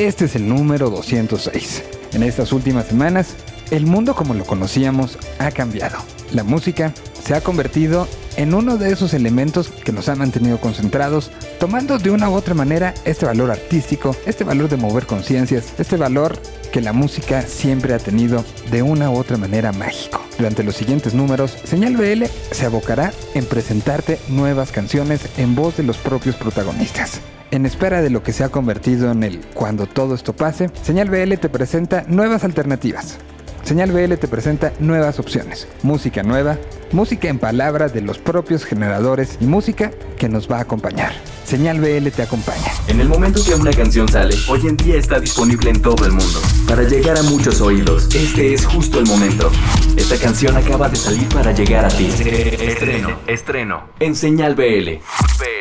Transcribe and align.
Este 0.00 0.24
es 0.24 0.34
el 0.34 0.48
número 0.48 0.88
206. 0.88 1.82
En 2.14 2.22
estas 2.22 2.54
últimas 2.54 2.86
semanas, 2.86 3.34
el 3.70 3.84
mundo 3.84 4.14
como 4.14 4.32
lo 4.32 4.46
conocíamos 4.46 5.18
ha 5.38 5.50
cambiado. 5.50 5.98
La 6.32 6.42
música 6.42 6.94
se 7.22 7.34
ha 7.34 7.42
convertido 7.42 8.08
en 8.38 8.54
uno 8.54 8.78
de 8.78 8.92
esos 8.92 9.12
elementos 9.12 9.68
que 9.68 9.92
nos 9.92 10.08
han 10.08 10.16
mantenido 10.16 10.58
concentrados, 10.58 11.30
tomando 11.58 11.98
de 11.98 12.10
una 12.10 12.30
u 12.30 12.32
otra 12.32 12.54
manera 12.54 12.94
este 13.04 13.26
valor 13.26 13.50
artístico, 13.50 14.16
este 14.24 14.42
valor 14.42 14.70
de 14.70 14.78
mover 14.78 15.04
conciencias, 15.04 15.74
este 15.78 15.98
valor 15.98 16.40
que 16.72 16.80
la 16.80 16.94
música 16.94 17.42
siempre 17.42 17.92
ha 17.92 17.98
tenido 17.98 18.42
de 18.70 18.80
una 18.80 19.10
u 19.10 19.18
otra 19.18 19.36
manera 19.36 19.70
mágico. 19.70 20.22
Durante 20.38 20.64
los 20.64 20.76
siguientes 20.76 21.12
números, 21.12 21.54
Señal 21.64 21.98
BL 21.98 22.24
se 22.52 22.64
abocará 22.64 23.12
en 23.34 23.44
presentarte 23.44 24.18
nuevas 24.30 24.72
canciones 24.72 25.20
en 25.36 25.54
voz 25.54 25.76
de 25.76 25.82
los 25.82 25.98
propios 25.98 26.36
protagonistas. 26.36 27.20
En 27.52 27.66
espera 27.66 28.00
de 28.00 28.10
lo 28.10 28.22
que 28.22 28.32
se 28.32 28.44
ha 28.44 28.48
convertido 28.48 29.10
en 29.10 29.24
el 29.24 29.40
cuando 29.54 29.86
todo 29.86 30.14
esto 30.14 30.32
pase, 30.32 30.70
Señal 30.82 31.10
BL 31.10 31.34
te 31.34 31.48
presenta 31.48 32.04
nuevas 32.06 32.44
alternativas. 32.44 33.18
Señal 33.64 33.90
BL 33.90 34.14
te 34.14 34.28
presenta 34.28 34.72
nuevas 34.78 35.18
opciones, 35.18 35.66
música 35.82 36.22
nueva, 36.22 36.58
música 36.92 37.28
en 37.28 37.38
palabras 37.38 37.92
de 37.92 38.00
los 38.00 38.18
propios 38.18 38.64
generadores 38.64 39.38
y 39.40 39.46
música 39.46 39.90
que 40.16 40.28
nos 40.28 40.50
va 40.50 40.58
a 40.58 40.60
acompañar. 40.62 41.12
Señal 41.44 41.80
BL 41.80 42.08
te 42.10 42.22
acompaña. 42.22 42.72
En 42.86 43.00
el 43.00 43.08
momento 43.08 43.42
que 43.44 43.54
una 43.54 43.72
canción 43.72 44.08
sale, 44.08 44.36
hoy 44.48 44.60
en 44.68 44.76
día 44.76 44.96
está 44.96 45.18
disponible 45.18 45.70
en 45.70 45.82
todo 45.82 46.04
el 46.06 46.12
mundo. 46.12 46.40
Para 46.68 46.84
llegar 46.84 47.18
a 47.18 47.22
muchos 47.24 47.60
oídos, 47.60 48.14
este 48.14 48.54
es 48.54 48.64
justo 48.66 49.00
el 49.00 49.06
momento. 49.06 49.50
Esta 49.96 50.16
canción 50.16 50.56
acaba 50.56 50.88
de 50.88 50.96
salir 50.96 51.28
para 51.28 51.50
llegar 51.52 51.86
a 51.86 51.88
ti. 51.88 52.06
Estreno, 52.06 53.18
estreno, 53.26 53.82
en 53.98 54.14
Señal 54.14 54.54
BL. 54.54 55.00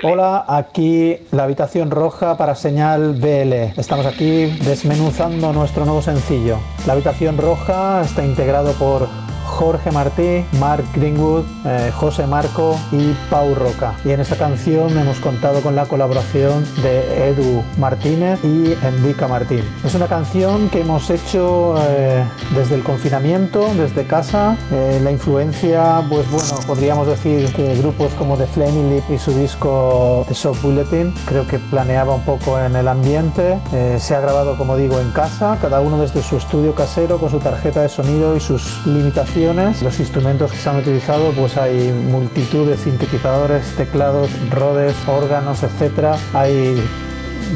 Hola, 0.04 0.46
aquí 0.48 1.18
la 1.32 1.44
habitación 1.44 1.92
roja 1.92 2.38
para 2.38 2.56
señal 2.56 3.16
BL. 3.16 3.80
Estamos 3.80 4.06
aquí 4.06 4.46
desmenuzando 4.64 5.52
nuestro 5.54 5.86
nuevo 5.86 6.02
sencillo. 6.02 6.58
La 6.86 6.94
habitación 6.94 7.38
roja 7.38 8.02
está 8.02 8.24
integrado 8.24 8.74
por 8.74 9.10
Jorge 9.50 9.92
Martí, 9.92 10.46
Mark 10.60 10.86
Greenwood, 10.94 11.44
eh, 11.66 11.92
José 11.94 12.28
Marco 12.28 12.78
y 12.92 13.14
Pau 13.30 13.56
Roca. 13.56 13.96
Y 14.06 14.12
en 14.12 14.20
esta 14.20 14.38
canción 14.38 14.98
hemos 14.98 15.18
contado 15.20 15.62
con 15.62 15.76
la 15.76 15.86
colaboración 15.86 16.66
de 16.82 17.30
Edu 17.30 17.64
Martínez 17.78 18.40
y 18.44 18.74
Endica 18.86 19.28
Martín. 19.28 19.64
Es 19.84 19.96
una 19.96 20.08
canción 20.08 20.70
que 20.70 20.82
hemos 20.82 21.10
hecho 21.10 21.76
eh, 21.80 22.24
desde 22.56 22.76
el 22.76 22.84
confinamiento, 22.84 23.68
desde 23.76 24.06
casa. 24.06 24.56
Eh, 24.72 25.02
la 25.04 25.12
influencia, 25.12 26.04
pues 26.08 26.30
bueno, 26.30 26.60
podríamos 26.68 27.08
decir 27.08 27.52
que 27.54 27.76
grupos 27.78 28.14
como 28.14 28.38
The 28.38 28.46
Flaming 28.46 28.96
Lip 28.96 29.04
y 29.10 29.18
su 29.18 29.34
disco 29.34 30.26
The 30.28 30.36
Soft 30.36 30.62
Bulletin, 30.62 31.14
creo 31.26 31.48
que 31.48 31.58
planeaba 31.58 32.14
un 32.14 32.24
poco 32.24 32.60
en 32.60 32.76
el 32.76 32.88
ambiente. 32.88 33.60
se 33.98 34.16
ha 34.16 34.22
grabado, 34.22 34.58
como 34.58 34.78
digo, 34.78 35.00
en 35.00 35.10
casa, 35.12 35.58
cada 35.60 35.82
uno 35.82 36.00
desde 36.00 36.22
su 36.22 36.38
estudio 36.38 36.76
casero 36.76 37.18
con 37.18 37.30
su 37.30 37.40
tarjeta 37.40 37.82
de 37.82 37.90
sonido 37.90 38.36
y 38.36 38.40
sus 38.40 38.86
limitaciones 38.86 39.39
los 39.40 40.00
instrumentos 40.02 40.52
que 40.52 40.58
se 40.58 40.70
han 40.70 40.78
utilizado, 40.78 41.32
pues 41.32 41.56
hay 41.56 41.94
multitud 41.94 42.68
de 42.68 42.76
sintetizadores, 42.78 43.66
teclados, 43.78 44.30
rodes, 44.50 44.94
órganos, 45.08 45.64
etc. 45.64 46.18
Hay 46.34 46.76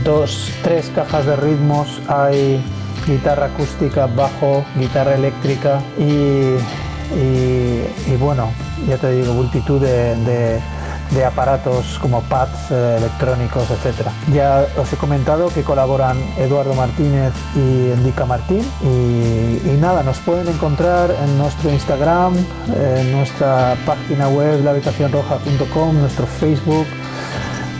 dos, 0.06 0.50
tres 0.64 0.90
cajas 0.96 1.26
de 1.26 1.36
ritmos, 1.36 2.02
hay 2.08 2.64
guitarra 3.06 3.48
acústica, 3.48 4.06
bajo, 4.06 4.64
guitarra 4.80 5.16
eléctrica 5.16 5.82
y, 6.00 6.56
bueno, 8.16 8.50
ya 8.88 8.98
te 8.98 9.12
digo, 9.12 9.34
multitud 9.34 9.82
de 9.82 10.62
aparatos 11.22 12.00
como 12.00 12.22
pads 12.24 12.72
eh, 12.72 12.96
electrónicos, 12.98 13.70
etc. 13.70 14.08
Ya 14.34 14.66
os 14.78 14.92
he 14.92 14.98
comentado 14.98 15.50
que 15.50 15.64
colaboran 15.64 16.18
Eduardo 16.38 16.74
Martínez 16.74 17.34
y 17.56 17.92
Endica 17.92 18.26
Martín 18.26 18.64
y, 18.82 19.78
nada, 19.80 20.02
nos 20.04 20.18
pueden 20.20 20.48
encontrar 20.48 21.12
en 21.12 21.38
nuestro 21.38 21.70
Instagram, 21.70 22.34
en 22.76 23.12
nuestra 23.12 23.76
página 23.86 24.30
web 24.30 24.64
lahabitacionroja.com, 24.64 26.00
nuestro 26.00 26.26
Facebook, 26.26 26.88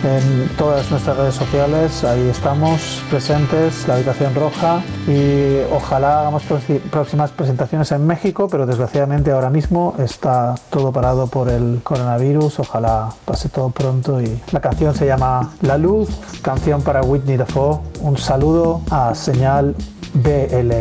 en 0.04 0.48
todas 0.58 0.90
nuestras 0.90 1.16
redes 1.16 1.34
sociales, 1.34 2.04
ahí 2.04 2.28
estamos 2.28 3.02
presentes, 3.08 3.88
la 3.88 3.94
habitación 3.94 4.34
roja 4.34 4.82
y 5.08 5.60
ojalá 5.72 6.20
hagamos 6.20 6.42
próximas 6.90 7.30
presentaciones 7.30 7.90
en 7.92 8.06
México, 8.06 8.48
pero 8.50 8.66
desgraciadamente 8.66 9.30
ahora 9.30 9.48
mismo 9.48 9.94
está 9.98 10.54
todo 10.70 10.92
parado 10.92 11.26
por 11.26 11.48
el 11.48 11.80
coronavirus, 11.82 12.60
ojalá 12.60 13.08
pase 13.24 13.48
todo 13.48 13.70
pronto 13.70 14.20
y 14.20 14.40
la 14.52 14.60
canción 14.60 14.94
se 14.94 15.06
llama 15.06 15.52
La 15.62 15.78
Luz, 15.78 16.10
canción 16.42 16.82
para 16.82 17.00
Whitney 17.00 17.38
Dafoe, 17.38 17.80
un 18.00 18.18
saludo 18.18 18.82
a 18.90 19.14
Señal 19.14 19.74
BL. 20.14 20.72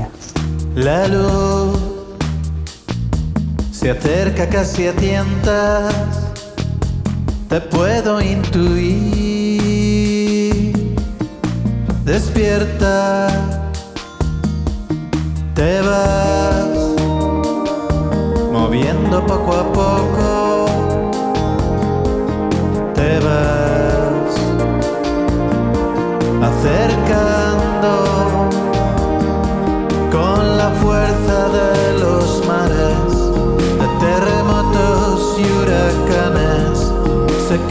La 0.76 1.08
luz 1.08 1.80
se 3.72 3.92
acerca 3.92 4.50
casi 4.50 4.88
a 4.88 4.94
tientas 4.94 6.33
te 7.54 7.62
puedo 7.62 8.20
intuir. 8.20 8.74
Despierta, 12.04 13.28
te 15.54 15.82
vas 15.82 16.78
moviendo 18.52 19.24
poco 19.28 19.54
a 19.54 19.72
poco. 19.72 20.66
Te 22.96 23.20
vas 23.20 24.34
acercando 26.50 27.94
con 30.12 30.58
la 30.58 30.72
fuerza 30.82 31.50
de 31.50 31.93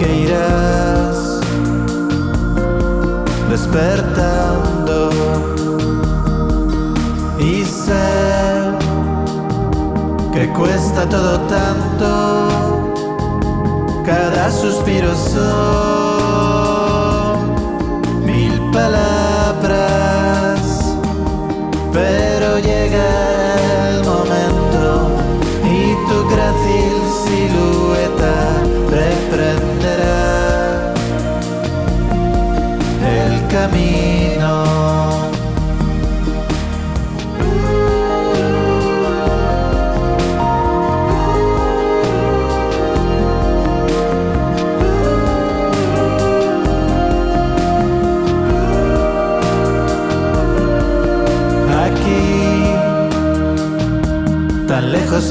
irás 0.08 1.40
despertando 3.50 5.10
y 7.38 7.64
sé 7.64 8.72
que 10.32 10.48
cuesta 10.52 11.08
todo 11.08 11.40
tanto, 11.40 12.92
cada 14.04 14.50
suspiro 14.50 15.14
son 15.14 15.42
mil 18.24 18.70
palabras, 18.72 19.21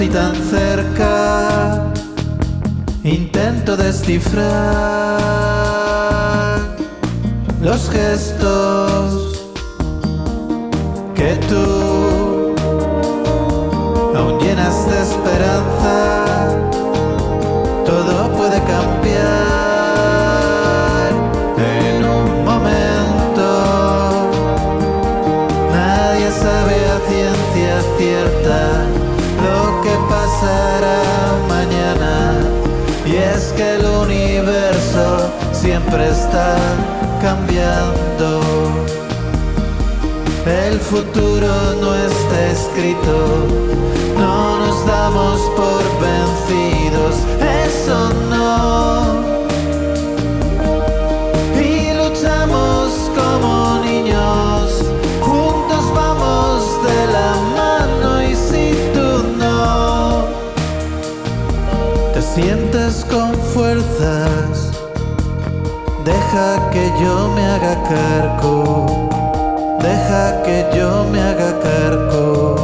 y 0.01 0.09
tan 0.09 0.35
cerca 0.35 1.91
Intento 3.03 3.77
descifrar 3.77 4.41
los 7.61 7.89
gestos 7.89 9.47
que 11.15 11.35
tú 11.49 12.55
aún 14.15 14.39
llenas 14.39 14.85
de 14.87 15.01
esperanza. 15.01 16.20
Siempre 35.71 36.05
está 36.09 36.57
cambiando. 37.21 38.41
El 40.45 40.77
futuro 40.81 41.53
no 41.79 41.95
está 41.95 42.37
escrito, 42.57 43.15
no 44.17 44.57
nos 44.57 44.85
damos 44.85 45.39
por 45.59 45.83
vencidos, 46.07 47.15
eso 47.69 47.99
no. 48.29 49.21
Y 51.69 51.93
luchamos 52.01 53.09
como 53.15 53.79
niños, 53.85 54.83
juntos 55.21 55.83
vamos 55.95 56.65
de 56.83 56.99
la 57.15 57.31
mano 57.59 58.21
y 58.23 58.35
si 58.35 58.65
tú 58.93 59.09
no 59.37 60.25
te 62.13 62.21
sientes 62.21 63.05
con 63.09 63.33
fuerzas, 63.53 64.60
deja 66.31 66.69
que 66.71 66.91
yo 67.01 67.27
me 67.35 67.45
haga 67.45 67.75
cargo. 67.83 69.09
Deja 69.81 70.41
que 70.43 70.65
yo 70.73 71.05
me 71.11 71.19
haga 71.19 71.59
cargo, 71.59 72.55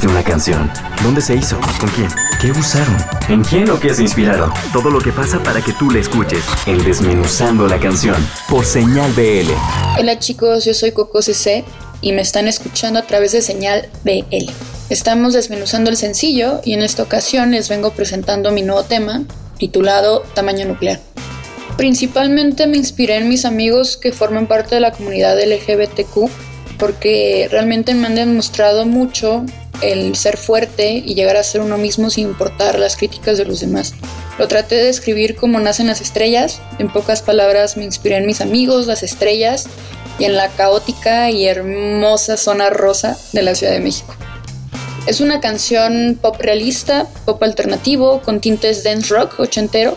de 0.00 0.08
una 0.08 0.22
canción. 0.22 0.70
¿Dónde 1.02 1.20
se 1.20 1.34
hizo? 1.36 1.60
¿Con 1.78 1.90
quién? 1.90 2.08
¿Qué 2.40 2.50
usaron? 2.50 2.96
¿En 3.28 3.42
quién 3.42 3.68
o 3.68 3.78
qué 3.78 3.92
se 3.92 4.02
inspiraron? 4.02 4.50
Todo 4.72 4.88
lo 4.88 5.00
que 5.00 5.12
pasa 5.12 5.42
para 5.42 5.60
que 5.60 5.72
tú 5.72 5.90
la 5.90 5.98
escuches. 5.98 6.42
En 6.66 6.82
Desmenuzando 6.82 7.66
la 7.66 7.78
canción. 7.78 8.16
Por 8.48 8.64
Señal 8.64 9.12
BL. 9.12 9.50
Hola 9.98 10.18
chicos, 10.18 10.64
yo 10.64 10.72
soy 10.72 10.92
Coco 10.92 11.20
CC 11.20 11.64
y 12.00 12.12
me 12.12 12.22
están 12.22 12.48
escuchando 12.48 13.00
a 13.00 13.02
través 13.02 13.32
de 13.32 13.42
Señal 13.42 13.90
BL. 14.02 14.50
Estamos 14.88 15.34
desmenuzando 15.34 15.90
el 15.90 15.98
sencillo 15.98 16.62
y 16.64 16.72
en 16.72 16.82
esta 16.82 17.02
ocasión 17.02 17.50
les 17.50 17.68
vengo 17.68 17.90
presentando 17.90 18.50
mi 18.50 18.62
nuevo 18.62 18.84
tema 18.84 19.24
titulado 19.58 20.22
Tamaño 20.34 20.64
Nuclear. 20.66 21.00
Principalmente 21.76 22.66
me 22.66 22.78
inspiré 22.78 23.16
en 23.16 23.28
mis 23.28 23.44
amigos 23.44 23.98
que 23.98 24.12
forman 24.12 24.46
parte 24.46 24.74
de 24.74 24.80
la 24.80 24.92
comunidad 24.92 25.36
LGBTQ 25.38 26.30
porque 26.78 27.46
realmente 27.50 27.94
me 27.94 28.06
han 28.06 28.14
demostrado 28.14 28.86
mucho 28.86 29.44
el 29.82 30.16
ser 30.16 30.36
fuerte 30.36 31.02
y 31.04 31.14
llegar 31.14 31.36
a 31.36 31.42
ser 31.42 31.60
uno 31.60 31.78
mismo 31.78 32.10
sin 32.10 32.28
importar 32.28 32.78
las 32.78 32.96
críticas 32.96 33.38
de 33.38 33.44
los 33.44 33.60
demás. 33.60 33.94
Lo 34.38 34.48
traté 34.48 34.76
de 34.76 34.88
escribir 34.88 35.36
como 35.36 35.60
nacen 35.60 35.88
las 35.88 36.00
estrellas, 36.00 36.60
en 36.78 36.90
pocas 36.90 37.22
palabras 37.22 37.76
me 37.76 37.84
inspiré 37.84 38.16
en 38.16 38.26
mis 38.26 38.40
amigos, 38.40 38.86
las 38.86 39.02
estrellas 39.02 39.66
y 40.18 40.24
en 40.24 40.36
la 40.36 40.48
caótica 40.48 41.30
y 41.30 41.46
hermosa 41.46 42.36
zona 42.36 42.70
rosa 42.70 43.18
de 43.32 43.42
la 43.42 43.54
Ciudad 43.54 43.72
de 43.72 43.80
México. 43.80 44.14
Es 45.06 45.20
una 45.20 45.40
canción 45.40 46.16
pop 46.20 46.36
realista, 46.38 47.08
pop 47.24 47.42
alternativo, 47.42 48.22
con 48.22 48.40
tintes 48.40 48.84
dance 48.84 49.12
rock 49.12 49.40
ochentero. 49.40 49.96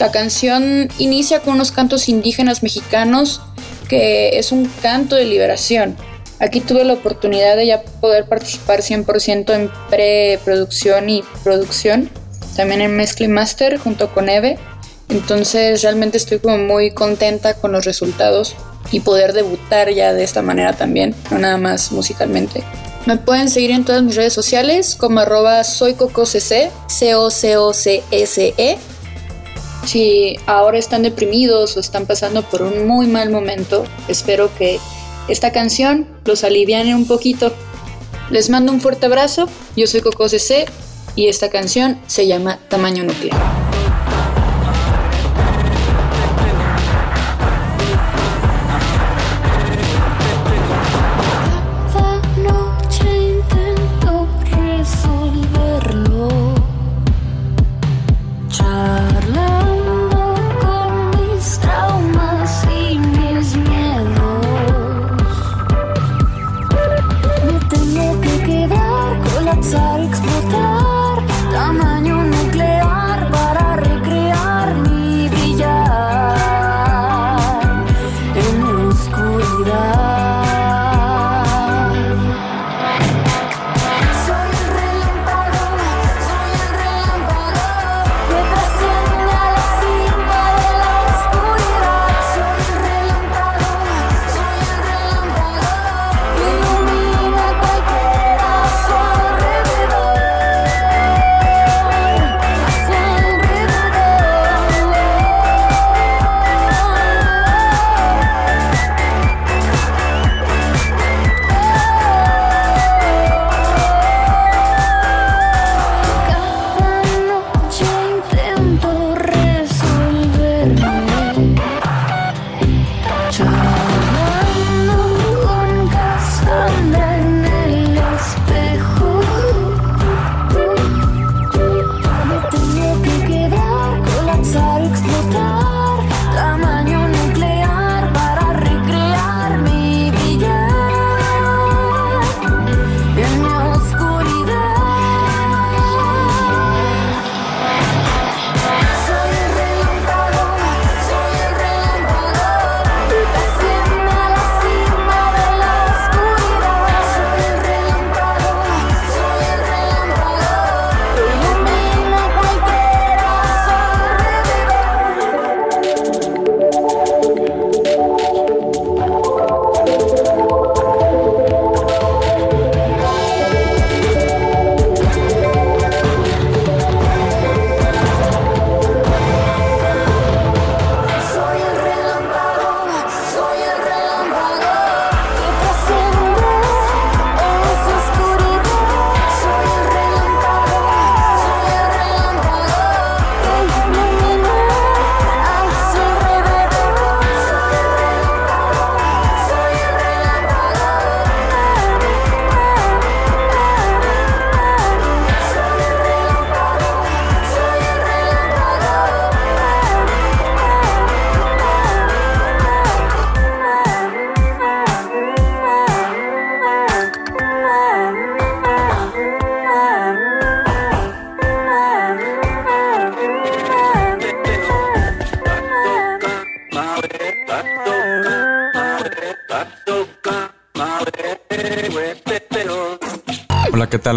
La 0.00 0.10
canción 0.10 0.88
inicia 0.98 1.40
con 1.40 1.54
unos 1.54 1.70
cantos 1.70 2.08
indígenas 2.08 2.62
mexicanos 2.62 3.42
que 3.88 4.38
es 4.38 4.52
un 4.52 4.66
canto 4.80 5.16
de 5.16 5.24
liberación. 5.24 5.96
Aquí 6.40 6.60
tuve 6.60 6.84
la 6.84 6.92
oportunidad 6.92 7.56
de 7.56 7.66
ya 7.66 7.82
poder 7.82 8.26
participar 8.26 8.80
100% 8.80 9.54
en 9.54 9.70
preproducción 9.90 11.10
y 11.10 11.24
producción, 11.42 12.10
también 12.54 12.80
en 12.80 12.96
mezcla 12.96 13.26
y 13.26 13.28
master 13.28 13.78
junto 13.78 14.12
con 14.12 14.28
Eve. 14.28 14.58
Entonces 15.08 15.82
realmente 15.82 16.16
estoy 16.16 16.38
como 16.38 16.58
muy 16.58 16.92
contenta 16.92 17.54
con 17.54 17.72
los 17.72 17.84
resultados 17.84 18.54
y 18.92 19.00
poder 19.00 19.32
debutar 19.32 19.90
ya 19.90 20.12
de 20.12 20.22
esta 20.22 20.42
manera 20.42 20.74
también, 20.74 21.14
no 21.30 21.38
nada 21.38 21.56
más 21.56 21.90
musicalmente. 21.92 22.62
Me 23.06 23.16
pueden 23.16 23.48
seguir 23.48 23.70
en 23.70 23.84
todas 23.84 24.02
mis 24.02 24.16
redes 24.16 24.32
sociales 24.32 24.94
como 24.94 25.20
arroba 25.20 25.64
soycococc, 25.64 26.70
C-O-C-O-C-S-E. 26.88 28.78
Si 29.86 30.36
ahora 30.46 30.78
están 30.78 31.02
deprimidos 31.02 31.76
o 31.76 31.80
están 31.80 32.04
pasando 32.06 32.42
por 32.42 32.62
un 32.62 32.86
muy 32.86 33.06
mal 33.06 33.30
momento, 33.30 33.84
espero 34.08 34.50
que 34.58 34.78
esta 35.28 35.52
canción 35.52 36.06
los 36.24 36.44
aliviane 36.44 36.94
un 36.94 37.06
poquito. 37.06 37.52
Les 38.30 38.50
mando 38.50 38.72
un 38.72 38.80
fuerte 38.80 39.06
abrazo, 39.06 39.48
yo 39.76 39.86
soy 39.86 40.00
Coco 40.00 40.28
CC 40.28 40.66
y 41.16 41.28
esta 41.28 41.50
canción 41.50 41.98
se 42.06 42.26
llama 42.26 42.58
Tamaño 42.68 43.04
Nuclear. 43.04 43.67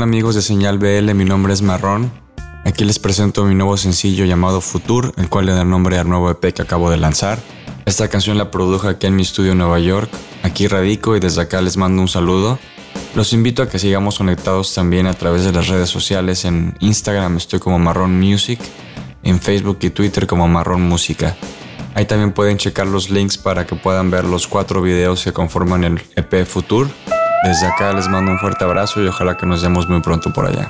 Amigos 0.03 0.35
de 0.35 0.41
Señal 0.41 0.79
BL? 0.79 1.13
Mi 1.13 1.25
nombre 1.25 1.53
es 1.53 1.61
Marrón. 1.61 2.11
Aquí 2.65 2.85
les 2.85 2.97
presento 2.97 3.45
mi 3.45 3.53
nuevo 3.53 3.77
sencillo 3.77 4.25
llamado 4.25 4.61
Futur, 4.61 5.13
el 5.17 5.29
cual 5.29 5.45
le 5.45 5.53
da 5.53 5.63
nombre 5.63 5.97
al 5.97 6.09
nuevo 6.09 6.29
EP 6.31 6.53
que 6.53 6.61
acabo 6.61 6.89
de 6.89 6.97
lanzar. 6.97 7.39
Esta 7.85 8.07
canción 8.07 8.37
la 8.37 8.51
produjo 8.51 8.87
aquí 8.87 9.07
en 9.07 9.15
mi 9.15 9.21
estudio 9.21 9.51
en 9.51 9.59
Nueva 9.59 9.79
York. 9.79 10.09
Aquí 10.43 10.67
radico 10.67 11.15
y 11.15 11.19
desde 11.19 11.41
acá 11.41 11.61
les 11.61 11.77
mando 11.77 12.01
un 12.01 12.07
saludo. 12.07 12.57
Los 13.15 13.33
invito 13.33 13.61
a 13.61 13.69
que 13.69 13.79
sigamos 13.79 14.17
conectados 14.17 14.73
también 14.73 15.07
a 15.07 15.13
través 15.13 15.45
de 15.45 15.51
las 15.51 15.67
redes 15.67 15.89
sociales. 15.89 16.45
En 16.45 16.75
Instagram 16.79 17.37
estoy 17.37 17.59
como 17.59 17.77
Marrón 17.77 18.19
Music, 18.19 18.59
en 19.23 19.39
Facebook 19.39 19.79
y 19.81 19.89
Twitter 19.91 20.25
como 20.25 20.47
Marrón 20.47 20.81
Música. 20.81 21.35
Ahí 21.93 22.05
también 22.05 22.31
pueden 22.31 22.57
checar 22.57 22.87
los 22.87 23.09
links 23.09 23.37
para 23.37 23.67
que 23.67 23.75
puedan 23.75 24.09
ver 24.09 24.25
los 24.25 24.47
cuatro 24.47 24.81
videos 24.81 25.23
que 25.23 25.33
conforman 25.33 25.83
el 25.83 26.01
EP 26.15 26.45
Futur. 26.45 26.87
Desde 27.43 27.65
acá 27.65 27.91
les 27.91 28.07
mando 28.07 28.31
un 28.31 28.37
fuerte 28.37 28.63
abrazo 28.63 29.01
y 29.01 29.07
ojalá 29.07 29.35
que 29.35 29.47
nos 29.47 29.63
vemos 29.63 29.89
muy 29.89 29.99
pronto 30.01 30.31
por 30.31 30.45
allá. 30.45 30.69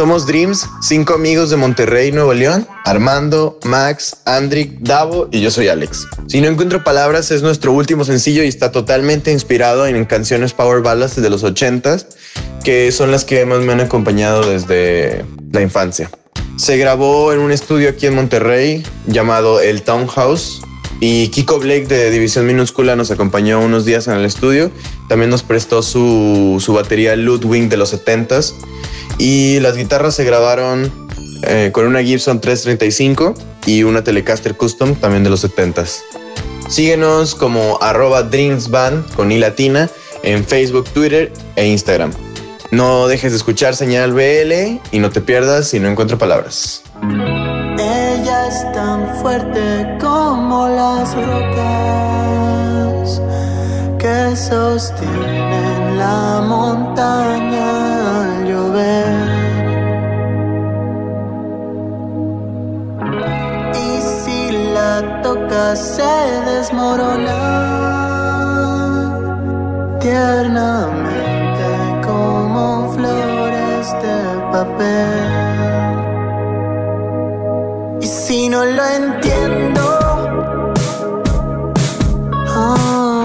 Somos 0.00 0.26
Dreams, 0.26 0.66
cinco 0.80 1.12
amigos 1.12 1.50
de 1.50 1.58
Monterrey, 1.58 2.10
Nuevo 2.10 2.32
León. 2.32 2.66
Armando, 2.86 3.60
Max, 3.64 4.16
Andrick, 4.24 4.78
Davo 4.80 5.28
y 5.30 5.42
yo 5.42 5.50
soy 5.50 5.68
Alex. 5.68 6.06
Si 6.26 6.40
no 6.40 6.48
encuentro 6.48 6.82
palabras 6.82 7.30
es 7.30 7.42
nuestro 7.42 7.72
último 7.72 8.06
sencillo 8.06 8.42
y 8.42 8.48
está 8.48 8.72
totalmente 8.72 9.30
inspirado 9.30 9.86
en 9.86 10.02
canciones 10.06 10.54
power 10.54 10.80
ballads 10.80 11.20
de 11.20 11.28
los 11.28 11.44
80s, 11.44 12.06
que 12.64 12.90
son 12.92 13.10
las 13.10 13.26
que 13.26 13.44
más 13.44 13.60
me 13.60 13.74
han 13.74 13.80
acompañado 13.80 14.48
desde 14.48 15.22
la 15.52 15.60
infancia. 15.60 16.10
Se 16.56 16.78
grabó 16.78 17.34
en 17.34 17.40
un 17.40 17.52
estudio 17.52 17.90
aquí 17.90 18.06
en 18.06 18.14
Monterrey 18.14 18.82
llamado 19.06 19.60
El 19.60 19.82
Townhouse 19.82 20.62
y 21.00 21.28
Kiko 21.28 21.58
Blake 21.58 21.84
de 21.88 22.10
División 22.10 22.46
Minúscula 22.46 22.96
nos 22.96 23.10
acompañó 23.10 23.60
unos 23.60 23.84
días 23.84 24.08
en 24.08 24.14
el 24.14 24.24
estudio. 24.24 24.70
También 25.10 25.28
nos 25.28 25.42
prestó 25.42 25.82
su, 25.82 26.56
su 26.58 26.72
batería 26.72 27.16
Ludwig 27.16 27.68
de 27.68 27.76
los 27.76 27.92
70s 27.92 28.54
y 29.20 29.60
las 29.60 29.76
guitarras 29.76 30.14
se 30.14 30.24
grabaron 30.24 30.90
eh, 31.42 31.70
con 31.74 31.86
una 31.86 32.02
Gibson 32.02 32.40
335 32.40 33.34
y 33.66 33.82
una 33.82 34.02
Telecaster 34.02 34.56
Custom 34.56 34.94
también 34.94 35.22
de 35.24 35.28
los 35.30 35.44
70s. 35.44 35.98
Síguenos 36.68 37.34
como 37.34 37.78
arroba 37.82 38.22
dreamsband 38.22 39.14
con 39.14 39.30
i 39.30 39.38
latina 39.38 39.90
en 40.22 40.42
Facebook, 40.44 40.88
Twitter 40.94 41.30
e 41.56 41.66
Instagram. 41.66 42.12
No 42.70 43.08
dejes 43.08 43.32
de 43.32 43.36
escuchar 43.36 43.76
señal 43.76 44.14
BL 44.14 44.80
y 44.90 45.00
no 45.00 45.10
te 45.10 45.20
pierdas 45.20 45.68
si 45.68 45.80
no 45.80 45.88
encuentro 45.88 46.16
palabras. 46.16 46.82
Ella 47.78 48.46
es 48.48 48.72
tan 48.72 49.20
fuerte 49.20 49.98
como 50.00 50.66
las 50.68 51.14
rocas 51.14 51.60
que 53.98 54.34
sostienen 54.34 55.98
la 55.98 56.42
montaña 56.46 57.89
tocas 65.50 65.78
se 65.78 66.12
desmorona 66.50 67.38
tiernamente 70.00 71.68
como 72.06 72.92
flores 72.92 73.92
de 74.02 74.18
papel. 74.52 75.20
Y 78.00 78.06
si 78.06 78.48
no 78.48 78.64
lo 78.64 78.84
entiendo, 78.84 79.82
ah, 82.48 83.24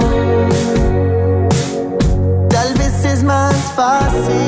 tal 2.50 2.74
vez 2.74 3.06
es 3.06 3.24
más 3.24 3.56
fácil 3.76 4.45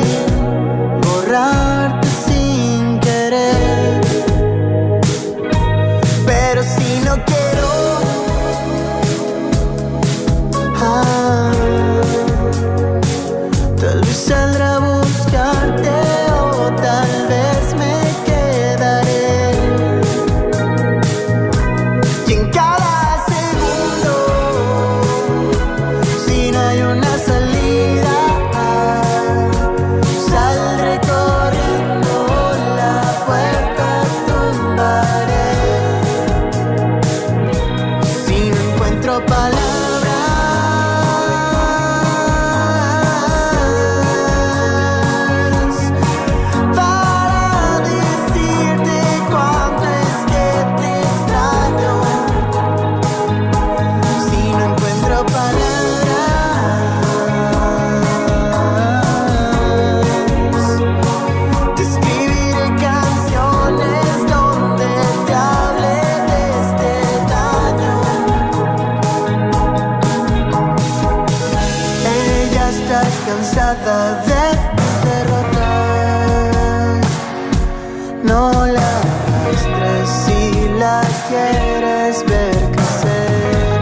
No 78.57 78.65
la 78.65 79.01
muestres 79.43 80.09
si 80.25 80.69
la 80.79 81.01
quieres 81.27 82.25
ver 82.25 82.71
crecer. 82.71 83.79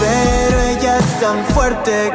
Pero 0.00 0.60
ella 0.60 0.98
es 0.98 1.20
tan 1.20 1.44
fuerte 1.46 2.12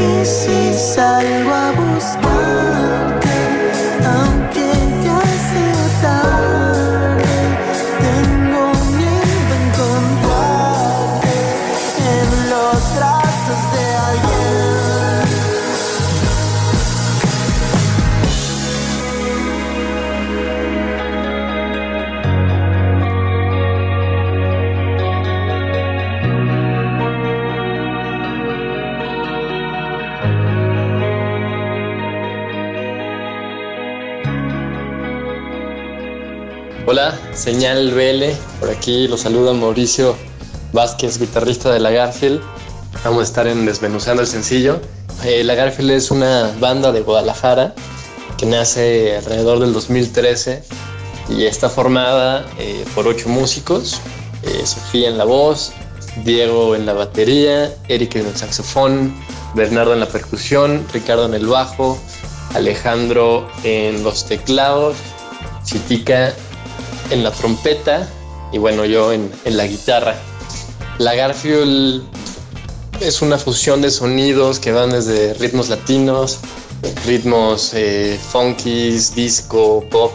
Y 0.00 0.24
si 0.24 0.72
salgo 0.74 1.52
a 1.52 1.72
buscarte, 1.72 3.36
aunque 4.04 4.67
Hola, 36.90 37.20
señal 37.34 37.92
BL. 37.92 38.32
Por 38.60 38.70
aquí 38.70 39.08
los 39.08 39.20
saluda 39.20 39.52
Mauricio 39.52 40.16
Vázquez, 40.72 41.18
guitarrista 41.18 41.70
de 41.70 41.80
La 41.80 41.90
Garfield. 41.90 42.40
Vamos 43.04 43.20
a 43.20 43.24
estar 43.24 43.46
en 43.46 43.66
Desmenuzando 43.66 44.22
el 44.22 44.26
sencillo. 44.26 44.80
Eh, 45.22 45.44
La 45.44 45.54
Garfield 45.54 45.90
es 45.90 46.10
una 46.10 46.50
banda 46.58 46.90
de 46.90 47.02
Guadalajara 47.02 47.74
que 48.38 48.46
nace 48.46 49.18
alrededor 49.18 49.58
del 49.58 49.74
2013 49.74 50.62
y 51.28 51.44
está 51.44 51.68
formada 51.68 52.46
eh, 52.58 52.86
por 52.94 53.06
ocho 53.06 53.28
músicos. 53.28 54.00
Eh, 54.42 54.64
Sofía 54.64 55.10
en 55.10 55.18
la 55.18 55.24
voz, 55.24 55.72
Diego 56.24 56.74
en 56.74 56.86
la 56.86 56.94
batería, 56.94 57.70
Eric 57.88 58.16
en 58.16 58.28
el 58.28 58.34
saxofón, 58.34 59.14
Bernardo 59.54 59.92
en 59.92 60.00
la 60.00 60.08
percusión, 60.08 60.86
Ricardo 60.90 61.26
en 61.26 61.34
el 61.34 61.48
bajo, 61.48 62.00
Alejandro 62.54 63.46
en 63.62 64.02
los 64.02 64.24
teclados, 64.24 64.96
Chitica 65.64 66.34
en 67.10 67.24
la 67.24 67.30
trompeta 67.30 68.08
y 68.52 68.58
bueno, 68.58 68.84
yo 68.84 69.12
en, 69.12 69.30
en 69.44 69.56
la 69.56 69.66
guitarra. 69.66 70.14
La 70.98 71.14
Garfield 71.14 72.02
es 73.00 73.22
una 73.22 73.38
fusión 73.38 73.80
de 73.80 73.90
sonidos 73.90 74.58
que 74.58 74.72
van 74.72 74.90
desde 74.90 75.34
ritmos 75.34 75.68
latinos, 75.68 76.40
ritmos 77.06 77.72
eh, 77.74 78.18
funkies, 78.32 79.14
disco, 79.14 79.84
pop. 79.90 80.12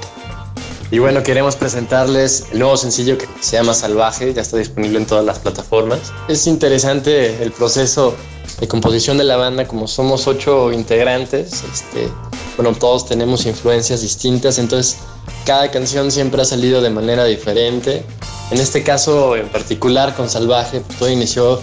Y 0.91 0.99
bueno, 0.99 1.23
queremos 1.23 1.55
presentarles 1.55 2.45
el 2.51 2.59
nuevo 2.59 2.77
sencillo 2.77 3.17
que 3.17 3.27
se 3.39 3.57
llama 3.57 3.73
Salvaje, 3.73 4.33
ya 4.33 4.41
está 4.41 4.57
disponible 4.57 4.99
en 4.99 5.05
todas 5.05 5.25
las 5.25 5.39
plataformas. 5.39 5.99
Es 6.27 6.45
interesante 6.45 7.41
el 7.41 7.51
proceso 7.51 8.15
de 8.59 8.67
composición 8.67 9.17
de 9.17 9.23
la 9.23 9.37
banda, 9.37 9.67
como 9.67 9.87
somos 9.87 10.27
ocho 10.27 10.71
integrantes, 10.71 11.63
este, 11.73 12.09
bueno, 12.57 12.77
todos 12.77 13.07
tenemos 13.07 13.45
influencias 13.47 14.01
distintas, 14.01 14.59
entonces 14.59 14.97
cada 15.45 15.71
canción 15.71 16.11
siempre 16.11 16.41
ha 16.41 16.45
salido 16.45 16.81
de 16.81 16.89
manera 16.89 17.25
diferente. 17.25 18.03
En 18.51 18.59
este 18.59 18.83
caso 18.83 19.35
en 19.35 19.49
particular 19.49 20.15
con 20.15 20.29
Salvaje, 20.29 20.81
todo 20.99 21.09
inició 21.09 21.61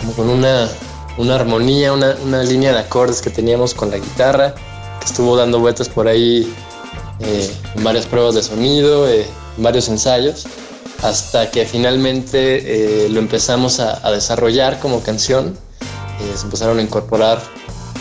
como 0.00 0.12
con 0.12 0.28
una, 0.28 0.68
una 1.18 1.34
armonía, 1.34 1.92
una, 1.92 2.16
una, 2.24 2.42
línea 2.42 2.72
de 2.72 2.78
acordes 2.78 3.20
que 3.20 3.30
teníamos 3.30 3.74
con 3.74 3.90
la 3.90 3.98
guitarra, 3.98 4.54
que 5.00 5.06
estuvo 5.06 5.36
dando 5.36 5.58
vueltas 5.60 5.88
por 5.88 6.08
ahí 6.08 6.52
eh, 7.20 7.50
en 7.74 7.84
varias 7.84 8.06
pruebas 8.06 8.34
de 8.34 8.42
sonido, 8.42 9.08
eh, 9.08 9.26
en 9.56 9.62
varios 9.62 9.88
ensayos, 9.88 10.46
hasta 11.02 11.50
que 11.50 11.66
finalmente 11.66 13.04
eh, 13.04 13.08
lo 13.08 13.20
empezamos 13.20 13.80
a, 13.80 14.06
a, 14.06 14.10
desarrollar 14.10 14.78
como 14.80 15.02
canción. 15.02 15.56
Eh, 16.20 16.36
se 16.36 16.44
empezaron 16.44 16.78
a 16.78 16.82
incorporar 16.82 17.40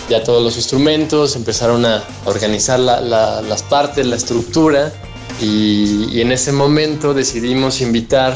ya 0.10 0.24
todos 0.24 0.43
los 0.43 0.58
instrumentos, 0.58 1.36
empezaron 1.36 1.86
a 1.86 2.04
organizar 2.26 2.80
la, 2.80 3.00
la, 3.00 3.41
las 3.41 3.63
partes, 3.63 4.06
la 4.06 4.15
estructura, 4.15 4.91
y, 5.39 6.10
y, 6.12 6.22
en 6.22 6.32
ese 6.34 6.52
momento 6.52 7.13
decidimos 7.13 7.80
invitar 7.80 8.36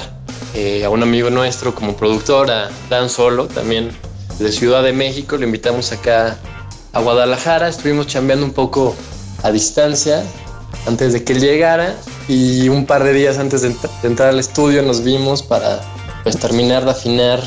eh, 0.53 0.85
a 0.85 0.89
un 0.89 1.03
amigo 1.03 1.29
nuestro 1.29 1.75
como 1.75 1.97
productor, 1.97 2.49
a 2.49 2.69
Dan 2.89 3.09
Solo, 3.09 3.47
también 3.47 3.91
de 4.39 4.51
Ciudad 4.51 4.83
de 4.83 4.93
México, 4.93 5.35
lo 5.35 5.45
invitamos 5.45 5.91
acá 5.91 6.37
a 6.93 7.01
Guadalajara, 7.01 7.67
estuvimos 7.67 8.07
chambeando 8.07 8.45
un 8.45 8.53
poco 8.53 8.95
a 9.41 9.51
distancia 9.51 10.23
antes 10.85 11.13
de 11.13 11.23
que 11.23 11.33
él 11.33 11.41
llegara 11.41 11.95
y 12.27 12.69
un 12.69 12.85
par 12.85 13.03
de 13.03 13.13
días 13.13 13.37
antes 13.37 13.61
de, 13.61 13.69
ent 13.69 13.81
de 14.01 14.07
entrar 14.07 14.29
al 14.29 14.39
estudio 14.39 14.81
nos 14.81 15.03
vimos 15.03 15.43
para 15.43 15.81
pues, 16.23 16.37
terminar 16.37 16.85
de 16.85 16.91
afinar 16.91 17.41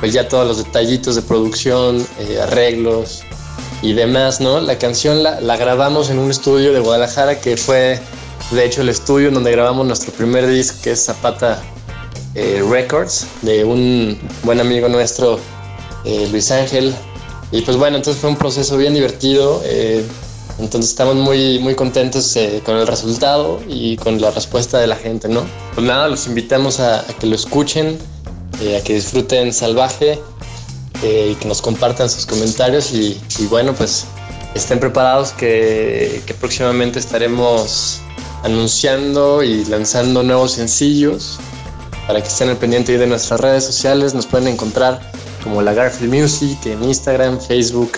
pues 0.00 0.12
ya 0.12 0.28
todos 0.28 0.46
los 0.46 0.64
detallitos 0.64 1.14
de 1.14 1.22
producción, 1.22 2.06
eh, 2.18 2.40
arreglos 2.42 3.22
y 3.82 3.92
demás, 3.94 4.40
¿no? 4.40 4.60
La 4.60 4.78
canción 4.78 5.22
la, 5.22 5.40
la 5.40 5.56
grabamos 5.56 6.10
en 6.10 6.18
un 6.18 6.30
estudio 6.30 6.72
de 6.72 6.80
Guadalajara 6.80 7.40
que 7.40 7.56
fue 7.56 7.98
de 8.50 8.64
hecho 8.64 8.82
el 8.82 8.88
estudio 8.88 9.28
en 9.28 9.34
donde 9.34 9.52
grabamos 9.52 9.86
nuestro 9.86 10.12
primer 10.12 10.46
disco 10.46 10.78
que 10.82 10.92
es 10.92 11.04
Zapata 11.04 11.62
eh, 12.34 12.62
Records 12.68 13.26
de 13.42 13.64
un 13.64 14.18
buen 14.42 14.60
amigo 14.60 14.88
nuestro 14.88 15.38
eh, 16.04 16.28
Luis 16.30 16.50
Ángel 16.50 16.94
y 17.52 17.62
pues 17.62 17.76
bueno 17.76 17.96
entonces 17.96 18.20
fue 18.20 18.30
un 18.30 18.36
proceso 18.36 18.76
bien 18.76 18.94
divertido 18.94 19.62
eh, 19.64 20.04
entonces 20.58 20.90
estamos 20.90 21.16
muy 21.16 21.58
muy 21.60 21.74
contentos 21.74 22.34
eh, 22.36 22.60
con 22.64 22.76
el 22.76 22.86
resultado 22.86 23.60
y 23.68 23.96
con 23.96 24.20
la 24.20 24.30
respuesta 24.30 24.78
de 24.78 24.86
la 24.86 24.96
gente 24.96 25.28
no 25.28 25.44
pues 25.74 25.86
nada 25.86 26.08
los 26.08 26.26
invitamos 26.26 26.80
a, 26.80 27.00
a 27.00 27.04
que 27.04 27.26
lo 27.26 27.34
escuchen 27.36 27.98
eh, 28.60 28.76
a 28.78 28.84
que 28.84 28.94
disfruten 28.94 29.52
Salvaje 29.52 30.18
y 31.02 31.34
que 31.34 31.48
nos 31.48 31.62
compartan 31.62 32.10
sus 32.10 32.26
comentarios 32.26 32.92
y, 32.92 33.20
bueno 33.48 33.74
pues 33.74 34.06
estén 34.54 34.80
preparados 34.80 35.32
que, 35.32 36.22
que 36.26 36.34
próximamente 36.34 36.98
estaremos 36.98 38.00
anunciando 38.42 39.42
y 39.42 39.64
lanzando 39.66 40.22
nuevos 40.22 40.52
sencillos 40.52 41.38
para 42.06 42.20
que 42.20 42.28
estén 42.28 42.48
al 42.48 42.56
pendiente 42.56 42.98
de 42.98 43.06
nuestras 43.06 43.40
redes 43.40 43.64
sociales. 43.64 44.14
Nos 44.14 44.26
pueden 44.26 44.48
encontrar 44.48 45.00
como 45.44 45.62
La 45.62 45.72
Garfield 45.72 46.12
Music 46.12 46.58
en 46.66 46.82
Instagram, 46.82 47.40
Facebook, 47.40 47.92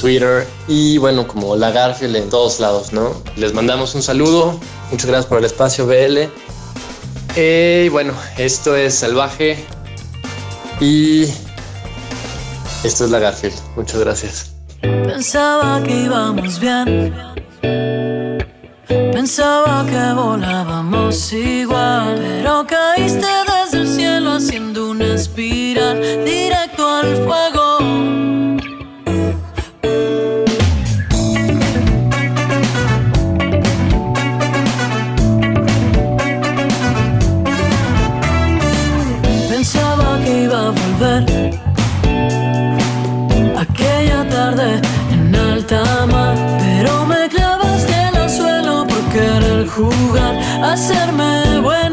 Twitter 0.00 0.46
y 0.66 0.98
bueno, 0.98 1.26
como 1.28 1.56
La 1.56 1.70
Garfield 1.70 2.16
en 2.16 2.28
todos 2.28 2.60
lados, 2.60 2.92
¿no? 2.92 3.22
Les 3.36 3.52
mandamos 3.52 3.94
un 3.94 4.02
saludo, 4.02 4.58
muchas 4.90 5.06
gracias 5.06 5.26
por 5.26 5.38
el 5.38 5.44
espacio 5.44 5.86
BL. 5.86 6.28
Eh, 7.36 7.84
y 7.86 7.88
bueno, 7.88 8.12
esto 8.38 8.76
es 8.76 8.94
Salvaje 8.94 9.64
y 10.80 11.26
esto 12.84 13.06
es 13.06 13.10
La 13.10 13.18
Garfield. 13.18 13.54
Muchas 13.76 14.00
gracias. 14.00 14.54
Pensaba 14.80 15.82
que 15.82 16.02
íbamos 16.02 16.60
bien. 16.60 17.14
Pensaba 19.12 19.86
que 19.86 20.12
volábamos 20.14 21.32
igual, 21.32 22.16
pero 22.18 22.66
caíste 22.66 23.26
desde 23.46 23.80
el 23.80 23.88
cielo 23.88 24.32
haciendo 24.32 24.90
una 24.90 25.14
espiral 25.14 26.24
directo 26.24 26.86
al 26.86 27.16
fuego. 27.24 27.78
Pensaba 39.48 40.20
que 40.22 40.42
iba 40.42 40.66
a 40.66 40.70
volver 40.70 41.73
jugar, 49.76 50.38
hacerme 50.62 51.60
buena. 51.60 51.83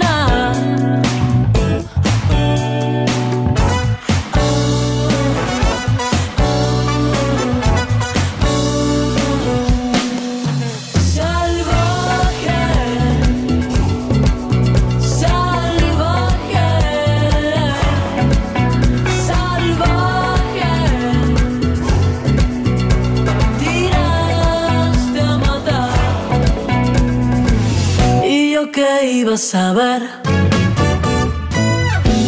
Yo 29.22 29.28
que 29.28 29.28
iba 29.28 29.34
a 29.34 29.38
saber 29.38 30.02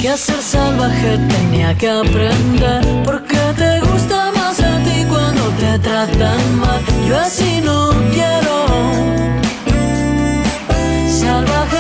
Que 0.01 0.09
hacer 0.09 0.41
salvaje 0.41 1.17
tenía 1.29 1.75
que 1.77 1.89
aprender. 1.89 2.81
Porque 3.05 3.37
te 3.57 3.79
gusta 3.79 4.31
más 4.35 4.59
a 4.59 4.77
ti 4.83 5.05
cuando 5.09 5.43
te 5.59 5.79
tratan 5.79 6.59
mal. 6.59 6.81
Yo 7.07 7.17
así 7.17 7.61
no 7.61 7.91
quiero 8.11 8.55
Salvaje 11.07 11.72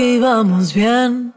que 0.00 0.14
íbamos 0.14 0.72
bien. 0.72 1.34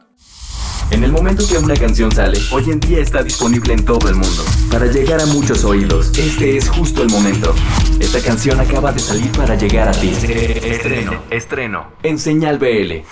En 0.89 1.03
el 1.03 1.11
momento 1.11 1.45
que 1.45 1.57
una 1.57 1.73
canción 1.73 2.09
sale, 2.13 2.39
hoy 2.49 2.63
en 2.69 2.79
día 2.79 2.99
está 2.99 3.21
disponible 3.21 3.73
en 3.73 3.83
todo 3.83 4.07
el 4.07 4.15
mundo. 4.15 4.45
Para 4.71 4.85
llegar 4.85 5.19
a 5.19 5.25
muchos 5.25 5.65
oídos, 5.65 6.17
este 6.17 6.55
es 6.55 6.69
justo 6.69 7.01
el 7.03 7.09
momento. 7.09 7.53
Esta 7.99 8.21
canción 8.21 8.61
acaba 8.61 8.93
de 8.93 8.99
salir 8.99 9.29
para 9.33 9.55
llegar 9.55 9.89
a 9.89 9.91
ti. 9.91 10.11
Estreno, 10.11 11.23
estreno, 11.29 11.87
en 12.03 12.17
Señal 12.17 12.57
BL. 12.57 13.03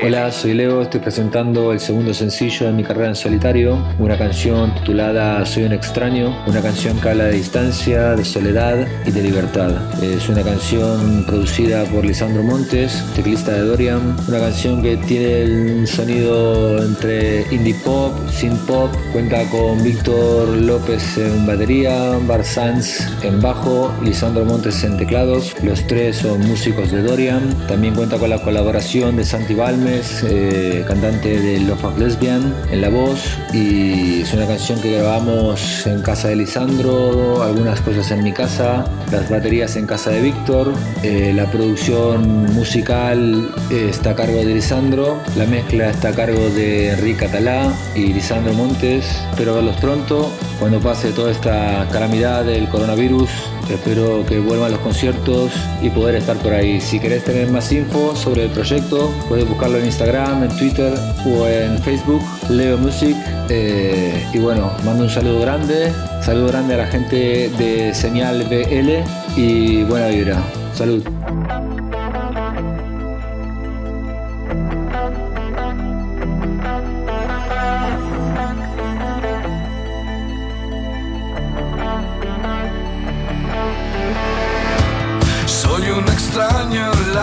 Hola, 0.00 0.30
soy 0.30 0.54
Leo, 0.54 0.82
estoy 0.82 1.00
presentando 1.00 1.72
el 1.72 1.80
segundo 1.80 2.14
sencillo 2.14 2.66
de 2.66 2.72
mi 2.72 2.84
carrera 2.84 3.08
en 3.08 3.16
solitario, 3.16 3.84
una 3.98 4.16
canción 4.16 4.72
titulada 4.74 5.44
Soy 5.44 5.64
un 5.64 5.72
extraño, 5.72 6.44
una 6.46 6.62
canción 6.62 7.00
que 7.00 7.08
habla 7.08 7.24
de 7.24 7.32
distancia, 7.32 8.14
de 8.14 8.24
soledad 8.24 8.86
y 9.04 9.10
de 9.10 9.22
libertad. 9.22 9.72
Es 10.00 10.28
una 10.28 10.42
canción 10.42 11.24
producida 11.26 11.84
por 11.86 12.04
Lisandro 12.04 12.44
Montes, 12.44 13.02
teclista 13.16 13.52
de 13.52 13.62
Dorian, 13.62 14.16
una 14.28 14.38
canción 14.38 14.82
que 14.82 14.98
tiene 14.98 15.42
el 15.42 15.88
sonido 15.88 16.84
entre 16.84 17.42
indie 17.52 17.74
pop, 17.84 18.12
synth 18.30 18.66
pop, 18.66 18.90
cuenta 19.12 19.42
con 19.50 19.82
Víctor 19.82 20.48
López 20.48 21.18
en 21.18 21.44
batería, 21.44 22.18
Bar 22.28 22.44
Sanz 22.44 23.08
en 23.24 23.40
bajo, 23.40 23.92
Lisandro 24.04 24.44
Montes 24.44 24.84
en 24.84 24.96
teclados, 24.96 25.56
los 25.64 25.84
tres 25.88 26.18
son 26.18 26.40
músicos 26.46 26.92
de 26.92 27.02
Dorian, 27.02 27.52
también 27.66 27.96
cuenta 27.96 28.16
con 28.16 28.30
la 28.30 28.40
colaboración 28.40 29.16
de 29.16 29.24
Santi 29.24 29.54
Eh, 29.80 30.84
cantante 30.88 31.40
de 31.40 31.60
Love 31.60 31.84
of 31.84 31.98
Lesbian, 31.98 32.52
en 32.72 32.80
la 32.80 32.88
voz 32.88 33.20
y 33.52 34.22
es 34.22 34.34
una 34.34 34.44
canción 34.44 34.80
que 34.80 34.90
grabamos 34.90 35.86
en 35.86 36.02
casa 36.02 36.28
de 36.28 36.36
Lisandro, 36.36 37.44
algunas 37.44 37.80
cosas 37.82 38.10
en 38.10 38.24
mi 38.24 38.32
casa, 38.32 38.84
las 39.12 39.30
baterías 39.30 39.76
en 39.76 39.86
casa 39.86 40.10
de 40.10 40.20
Víctor, 40.20 40.72
eh, 41.04 41.32
la 41.32 41.48
producción 41.48 42.52
musical 42.54 43.54
eh, 43.70 43.86
está 43.90 44.10
a 44.10 44.14
cargo 44.16 44.38
de 44.38 44.54
Lisandro, 44.54 45.20
la 45.36 45.46
mezcla 45.46 45.90
está 45.90 46.08
a 46.08 46.12
cargo 46.12 46.50
de 46.50 46.90
Enrique 46.90 47.26
Catalá 47.26 47.72
y 47.94 48.12
Lisandro 48.12 48.54
Montes. 48.54 49.06
Espero 49.30 49.54
verlos 49.54 49.76
pronto, 49.76 50.32
cuando 50.58 50.80
pase 50.80 51.12
toda 51.12 51.30
esta 51.30 51.86
calamidad 51.92 52.44
del 52.44 52.68
coronavirus. 52.68 53.30
Espero 53.70 54.24
que 54.26 54.38
vuelvan 54.40 54.72
los 54.72 54.80
conciertos 54.80 55.52
y 55.82 55.90
poder 55.90 56.16
estar 56.16 56.36
por 56.36 56.52
ahí. 56.52 56.80
Si 56.80 56.98
querés 56.98 57.24
tener 57.24 57.50
más 57.50 57.70
info 57.72 58.16
sobre 58.16 58.44
el 58.44 58.50
proyecto, 58.50 59.12
puedes 59.28 59.48
buscarlo 59.48 59.78
en 59.78 59.86
Instagram, 59.86 60.44
en 60.44 60.56
Twitter 60.56 60.94
o 61.26 61.46
en 61.46 61.78
Facebook, 61.78 62.22
Leo 62.48 62.78
Music. 62.78 63.16
Eh, 63.48 64.26
y 64.32 64.38
bueno, 64.38 64.72
mando 64.84 65.04
un 65.04 65.10
saludo 65.10 65.40
grande, 65.40 65.92
saludo 66.22 66.48
grande 66.48 66.74
a 66.74 66.78
la 66.78 66.86
gente 66.86 67.50
de 67.58 67.94
Señal 67.94 68.44
BL 68.44 69.40
y 69.40 69.84
buena 69.84 70.08
vibra. 70.08 70.42
Salud. 70.74 71.02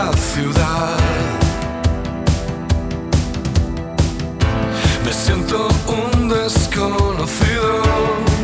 La 0.05 0.13
ciudad. 0.17 0.97
Me 5.03 5.13
siento 5.13 5.67
un 5.87 6.29
desconocido. 6.29 8.34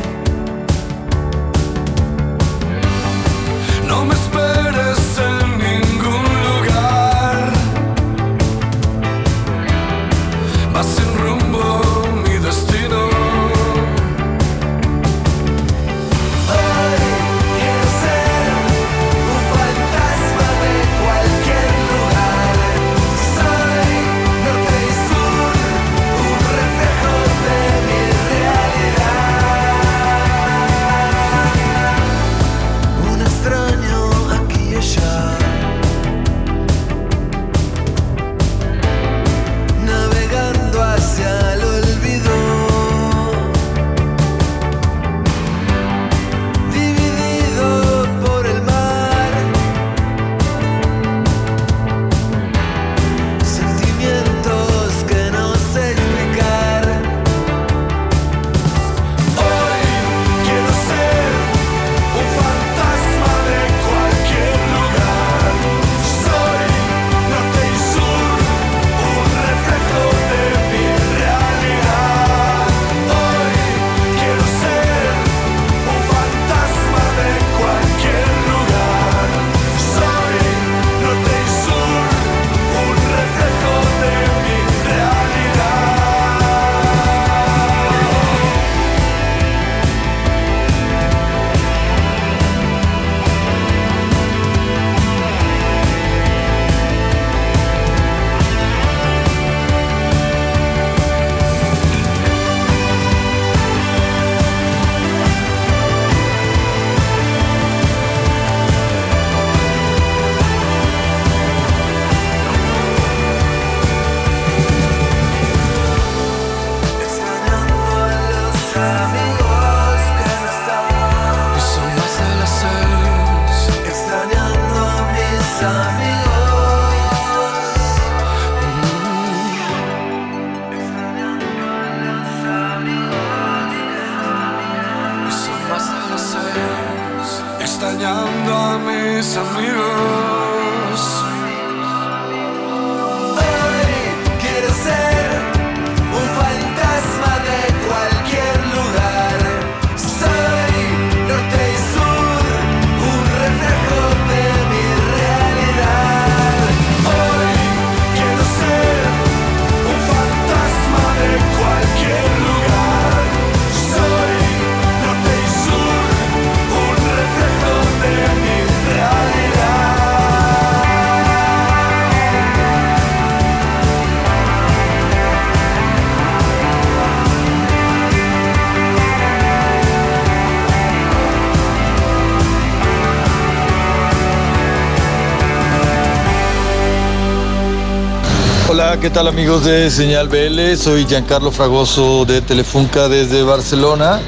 ¿Qué 189.01 189.09
tal 189.09 189.27
amigos 189.27 189.63
de 189.63 189.89
Señal 189.89 190.27
BL? 190.27 190.77
Soy 190.77 191.07
Giancarlo 191.07 191.51
Fragoso 191.51 192.23
de 192.23 192.39
Telefunca 192.39 193.09
desde 193.09 193.41
Barcelona. 193.41 194.19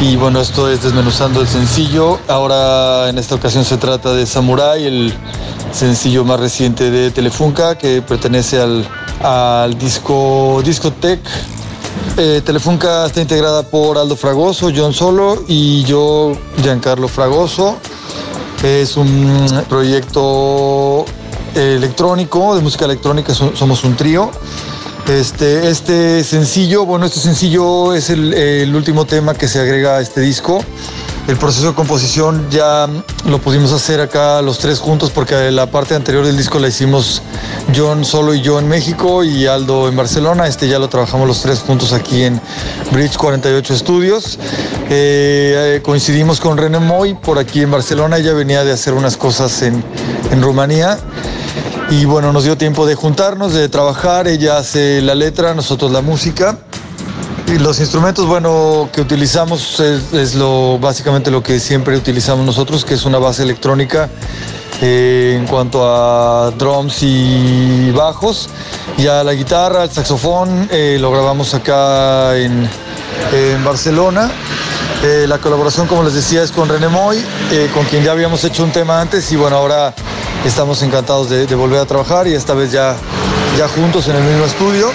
Y 0.00 0.14
bueno, 0.14 0.40
esto 0.40 0.70
es 0.70 0.80
Desmenuzando 0.84 1.40
el 1.40 1.48
Sencillo. 1.48 2.20
Ahora 2.28 3.08
en 3.08 3.18
esta 3.18 3.34
ocasión 3.34 3.64
se 3.64 3.76
trata 3.78 4.14
de 4.14 4.24
Samurai, 4.24 4.86
el 4.86 5.12
sencillo 5.72 6.24
más 6.24 6.38
reciente 6.38 6.92
de 6.92 7.10
Telefunca 7.10 7.76
que 7.76 8.00
pertenece 8.00 8.60
al, 8.60 8.86
al 9.22 9.76
disco 9.76 10.62
Discotech. 10.64 11.20
Eh, 12.16 12.42
Telefunca 12.44 13.06
está 13.06 13.20
integrada 13.20 13.64
por 13.64 13.98
Aldo 13.98 14.14
Fragoso, 14.14 14.70
John 14.74 14.92
Solo 14.92 15.42
y 15.48 15.82
yo, 15.82 16.32
Giancarlo 16.62 17.08
Fragoso. 17.08 17.76
Es 18.62 18.96
un 18.96 19.64
proyecto 19.68 21.04
electrónico, 21.56 22.54
de 22.54 22.62
música 22.62 22.84
electrónica, 22.84 23.34
so- 23.34 23.54
somos 23.56 23.84
un 23.84 23.96
trío. 23.96 24.30
Este, 25.08 25.70
este 25.70 26.24
sencillo, 26.24 26.84
bueno, 26.84 27.06
este 27.06 27.20
sencillo 27.20 27.94
es 27.94 28.10
el, 28.10 28.74
último 28.74 29.04
tema 29.04 29.34
que 29.34 29.46
se 29.46 29.60
agrega 29.60 29.96
a 29.96 30.00
este 30.00 30.20
disco. 30.20 30.64
El 31.28 31.36
proceso 31.36 31.68
de 31.68 31.74
composición 31.74 32.48
ya 32.50 32.88
lo 33.28 33.40
pudimos 33.40 33.72
hacer 33.72 34.00
acá 34.00 34.42
los 34.42 34.58
tres 34.58 34.78
juntos 34.80 35.10
porque 35.10 35.50
la 35.50 35.66
parte 35.66 35.94
anterior 35.94 36.24
del 36.24 36.36
disco 36.36 36.58
la 36.58 36.68
hicimos 36.68 37.22
John 37.74 38.04
solo 38.04 38.34
y 38.34 38.40
yo 38.42 38.58
en 38.60 38.68
México 38.68 39.22
y 39.24 39.46
Aldo 39.46 39.88
en 39.88 39.96
Barcelona. 39.96 40.46
Este 40.46 40.68
ya 40.68 40.78
lo 40.80 40.88
trabajamos 40.88 41.26
los 41.26 41.40
tres 41.40 41.60
juntos 41.60 41.92
aquí 41.92 42.22
en 42.24 42.40
Bridge 42.92 43.16
48 43.16 43.76
Studios. 43.76 44.38
Eh, 44.90 45.80
coincidimos 45.84 46.40
con 46.40 46.58
René 46.58 46.78
Moy 46.80 47.14
por 47.14 47.38
aquí 47.38 47.60
en 47.62 47.70
Barcelona. 47.70 48.18
Ella 48.18 48.32
venía 48.32 48.64
de 48.64 48.72
hacer 48.72 48.94
unas 48.94 49.16
cosas 49.16 49.62
en, 49.62 49.84
en 50.32 50.42
Rumanía. 50.42 50.98
Y 51.88 52.04
bueno, 52.04 52.32
nos 52.32 52.42
dio 52.42 52.56
tiempo 52.56 52.84
de 52.84 52.96
juntarnos, 52.96 53.52
de 53.52 53.68
trabajar. 53.68 54.26
Ella 54.26 54.58
hace 54.58 55.00
la 55.02 55.14
letra, 55.14 55.54
nosotros 55.54 55.92
la 55.92 56.02
música. 56.02 56.58
Y 57.46 57.58
los 57.58 57.78
instrumentos, 57.78 58.26
bueno, 58.26 58.88
que 58.92 59.00
utilizamos 59.00 59.78
es, 59.78 60.34
lo, 60.34 60.80
básicamente 60.80 61.30
lo 61.30 61.44
que 61.44 61.60
siempre 61.60 61.96
utilizamos 61.96 62.44
nosotros, 62.44 62.84
que 62.84 62.94
es 62.94 63.04
una 63.04 63.18
base 63.18 63.44
electrónica 63.44 64.08
eh, 64.82 65.36
en 65.38 65.46
cuanto 65.46 65.84
a 65.84 66.50
drums 66.58 67.02
y 67.02 67.92
bajos. 67.92 68.48
Ya 68.98 69.22
la 69.22 69.34
guitarra, 69.34 69.84
el 69.84 69.90
saxofón, 69.90 70.68
eh, 70.72 70.98
lo 71.00 71.12
grabamos 71.12 71.54
acá 71.54 72.36
en, 72.36 72.68
en 73.32 73.64
Barcelona. 73.64 74.28
Eh, 75.04 75.26
la 75.28 75.38
colaboración, 75.38 75.86
como 75.86 76.02
les 76.02 76.14
decía, 76.14 76.42
es 76.42 76.50
con 76.50 76.68
René 76.68 76.88
Moy, 76.88 77.24
con 77.72 77.84
quien 77.84 78.02
ya 78.02 78.10
habíamos 78.10 78.42
hecho 78.42 78.64
un 78.64 78.72
tema 78.72 79.00
antes 79.00 79.30
y 79.30 79.36
bueno, 79.36 79.56
ahora 79.56 79.94
estamos 80.44 80.82
encantados 80.82 81.28
de, 81.28 81.46
volver 81.54 81.80
a 81.80 81.86
trabajar 81.86 82.26
y 82.26 82.34
esta 82.34 82.54
vez 82.54 82.72
ya, 82.72 82.96
ya 83.58 83.68
juntos 83.68 84.08
en 84.08 84.16
el 84.16 84.24
mismo 84.24 84.44
estudio. 84.44 84.90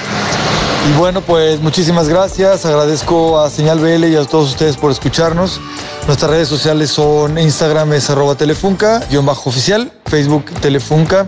Y 0.89 0.97
bueno, 0.97 1.21
pues 1.21 1.59
muchísimas 1.61 2.07
gracias. 2.09 2.65
Agradezco 2.65 3.39
a 3.39 3.49
Señal 3.49 3.79
BL 3.79 4.05
y 4.05 4.15
a 4.15 4.25
todos 4.25 4.49
ustedes 4.49 4.77
por 4.77 4.91
escucharnos. 4.91 5.59
Nuestras 6.07 6.31
redes 6.31 6.47
sociales 6.47 6.89
son 6.89 7.37
Instagram 7.37 7.93
es 7.93 8.09
arroba 8.09 8.35
telefunca, 8.35 9.01
guion 9.09 9.25
bajo 9.25 9.49
oficial, 9.49 9.91
Facebook 10.05 10.45
telefunca. 10.61 11.27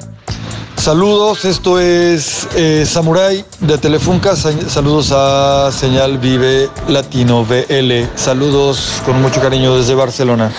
Saludos, 0.76 1.46
esto 1.46 1.80
es 1.80 2.48
eh, 2.56 2.86
Samurai 2.86 3.46
de 3.60 3.78
Telefunca. 3.78 4.36
Sa- 4.36 4.52
Saludos 4.68 5.14
a 5.16 5.72
Señal 5.72 6.18
Vive 6.18 6.70
Latino 6.88 7.46
BL. 7.46 8.06
Saludos 8.16 9.02
con 9.06 9.22
mucho 9.22 9.40
cariño 9.40 9.78
desde 9.78 9.94
Barcelona. 9.94 10.52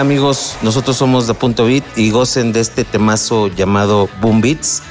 Amigos, 0.00 0.56
nosotros 0.62 0.96
somos 0.96 1.26
de 1.26 1.34
Punto 1.34 1.66
Beat 1.66 1.84
y 1.94 2.10
gocen 2.10 2.54
de 2.54 2.60
este 2.60 2.84
temazo 2.84 3.48
llamado 3.48 4.08
Boom 4.22 4.40
Beats, 4.40 4.82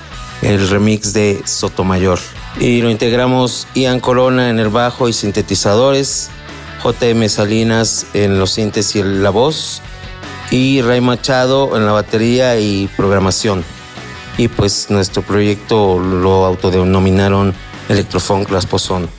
el 0.43 0.69
remix 0.69 1.13
de 1.13 1.41
Sotomayor. 1.45 2.19
Y 2.59 2.83
lo 2.83 2.91
integramos 2.91 3.65
Ian 3.73 4.01
Corona 4.01 4.51
en 4.51 4.59
el 4.59 4.69
bajo 4.69 5.09
y 5.09 5.13
sintetizadores, 5.13 6.29
JM 6.83 7.27
Salinas 7.27 8.05
en 8.13 8.37
los 8.37 8.51
sintes 8.51 8.95
y 8.95 9.01
la 9.01 9.31
voz, 9.31 9.81
y 10.51 10.83
Ray 10.83 11.01
Machado 11.01 11.75
en 11.75 11.87
la 11.87 11.91
batería 11.91 12.59
y 12.59 12.87
programación. 12.95 13.65
Y 14.37 14.47
pues 14.47 14.91
nuestro 14.91 15.23
proyecto 15.23 15.97
lo 15.97 16.45
autodenominaron 16.45 17.55
Electrofunk 17.89 18.51
Las 18.51 18.67
Pozón. 18.67 19.09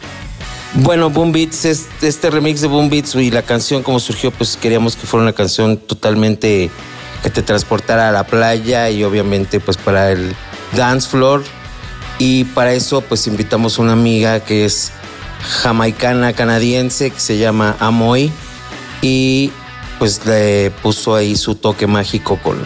Bueno, 0.75 1.11
Boom 1.11 1.33
Beats, 1.33 1.65
es- 1.65 1.87
este 2.01 2.31
remix 2.31 2.61
de 2.61 2.69
Boom 2.69 2.91
Beats 2.91 3.15
y 3.17 3.31
la 3.31 3.43
canción 3.43 3.83
como 3.83 3.99
surgió, 3.99 4.31
pues 4.31 4.57
queríamos 4.57 4.95
que 4.97 5.07
fuera 5.07 5.23
una 5.25 5.33
canción 5.33 5.77
totalmente 5.77 6.71
que 7.23 7.31
te 7.31 7.43
transportara 7.43 8.09
a 8.09 8.13
la 8.13 8.25
playa 8.25 8.89
y 8.89 9.03
obviamente 9.05 9.61
pues 9.61 9.77
para 9.77 10.13
el 10.13 10.35
dance 10.77 11.09
floor. 11.09 11.43
Y 12.19 12.45
para 12.45 12.73
eso 12.73 13.01
pues 13.01 13.27
invitamos 13.27 13.79
a 13.79 13.83
una 13.83 13.93
amiga 13.93 14.41
que 14.41 14.65
es 14.65 14.93
jamaicana 15.63 16.35
canadiense 16.35 17.11
que 17.11 17.19
se 17.21 17.39
llama 17.39 17.77
Amoy 17.81 18.31
y 19.03 19.51
pues 19.99 20.25
le 20.27 20.71
puso 20.83 21.15
ahí 21.15 21.35
su 21.37 21.57
toque 21.57 21.87
mágico 21.87 22.39
con, 22.43 22.59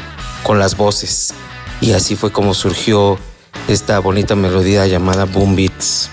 con 0.43 0.59
las 0.59 0.77
voces. 0.77 1.33
Y 1.81 1.93
así 1.93 2.17
fue 2.17 2.31
como 2.33 2.53
surgió 2.53 3.19
esta 3.67 3.99
bonita 3.99 4.35
melodía 4.37 4.87
llamada 4.87 5.25
Boom 5.25 5.57
Beats. 5.57 6.11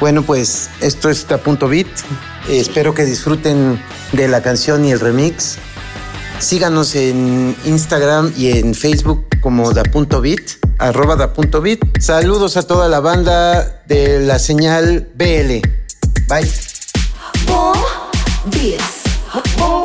Bueno, 0.00 0.22
pues 0.22 0.70
esto 0.80 1.10
es 1.10 1.26
Da 1.26 1.38
Punto 1.38 1.68
Beat. 1.68 1.88
Eh, 2.48 2.60
espero 2.60 2.94
que 2.94 3.04
disfruten 3.04 3.82
de 4.12 4.28
la 4.28 4.42
canción 4.42 4.84
y 4.84 4.92
el 4.92 5.00
remix. 5.00 5.58
Síganos 6.38 6.94
en 6.94 7.56
Instagram 7.64 8.32
y 8.36 8.58
en 8.58 8.74
Facebook 8.74 9.26
como 9.40 9.72
Da 9.72 9.82
Punto 9.82 10.20
Beat, 10.20 10.58
arroba 10.78 11.16
Da 11.16 11.32
Punto 11.32 11.60
Beat. 11.60 11.80
Saludos 12.00 12.56
a 12.56 12.62
toda 12.62 12.88
la 12.88 13.00
banda 13.00 13.82
de 13.86 14.20
la 14.20 14.38
señal 14.38 15.08
BL. 15.14 15.62
Bye. 16.28 16.48
Boom, 17.46 17.74
beats. 18.52 19.02
Boom, 19.58 19.82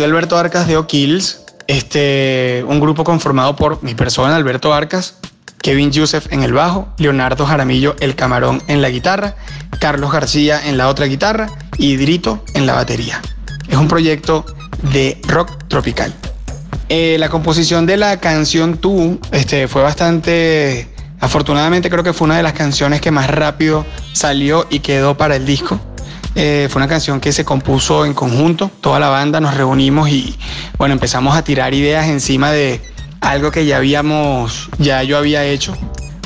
Alberto 0.00 0.38
Arcas 0.38 0.66
de 0.66 0.78
O'Kills, 0.78 1.42
este, 1.66 2.64
un 2.66 2.80
grupo 2.80 3.04
conformado 3.04 3.54
por 3.56 3.82
mi 3.82 3.94
persona, 3.94 4.34
Alberto 4.34 4.72
Arcas, 4.72 5.16
Kevin 5.60 5.92
Yusef 5.92 6.32
en 6.32 6.42
el 6.42 6.54
bajo, 6.54 6.88
Leonardo 6.96 7.44
Jaramillo 7.44 7.94
el 8.00 8.16
camarón 8.16 8.62
en 8.68 8.80
la 8.80 8.88
guitarra, 8.88 9.36
Carlos 9.78 10.10
García 10.10 10.66
en 10.66 10.78
la 10.78 10.88
otra 10.88 11.06
guitarra 11.06 11.48
y 11.76 11.96
Drito 11.96 12.42
en 12.54 12.66
la 12.66 12.72
batería. 12.72 13.20
Es 13.68 13.76
un 13.76 13.86
proyecto 13.86 14.46
de 14.92 15.20
rock 15.28 15.50
tropical. 15.68 16.12
Eh, 16.88 17.16
la 17.18 17.28
composición 17.28 17.84
de 17.86 17.96
la 17.98 18.18
canción 18.18 18.78
Tú 18.78 19.20
este, 19.30 19.68
fue 19.68 19.82
bastante... 19.82 20.88
Afortunadamente 21.20 21.88
creo 21.88 22.02
que 22.02 22.12
fue 22.12 22.24
una 22.24 22.36
de 22.38 22.42
las 22.42 22.54
canciones 22.54 23.00
que 23.00 23.10
más 23.12 23.28
rápido 23.30 23.86
salió 24.12 24.66
y 24.70 24.80
quedó 24.80 25.16
para 25.16 25.36
el 25.36 25.46
disco. 25.46 25.78
Eh, 26.34 26.68
fue 26.70 26.80
una 26.80 26.88
canción 26.88 27.20
que 27.20 27.30
se 27.32 27.44
compuso 27.44 28.06
en 28.06 28.14
conjunto, 28.14 28.70
toda 28.80 28.98
la 28.98 29.08
banda 29.08 29.38
nos 29.40 29.54
reunimos 29.54 30.08
y 30.08 30.34
bueno, 30.78 30.94
empezamos 30.94 31.36
a 31.36 31.44
tirar 31.44 31.74
ideas 31.74 32.06
encima 32.06 32.50
de 32.50 32.80
algo 33.20 33.50
que 33.50 33.66
ya 33.66 33.76
habíamos, 33.76 34.70
ya 34.78 35.02
yo 35.02 35.18
había 35.18 35.44
hecho, 35.44 35.76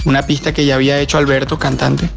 una 0.04 0.22
pista 0.22 0.54
que 0.54 0.64
ya 0.64 0.76
había 0.76 1.00
hecho 1.00 1.18
Alberto, 1.18 1.59
cantante. 1.59 2.09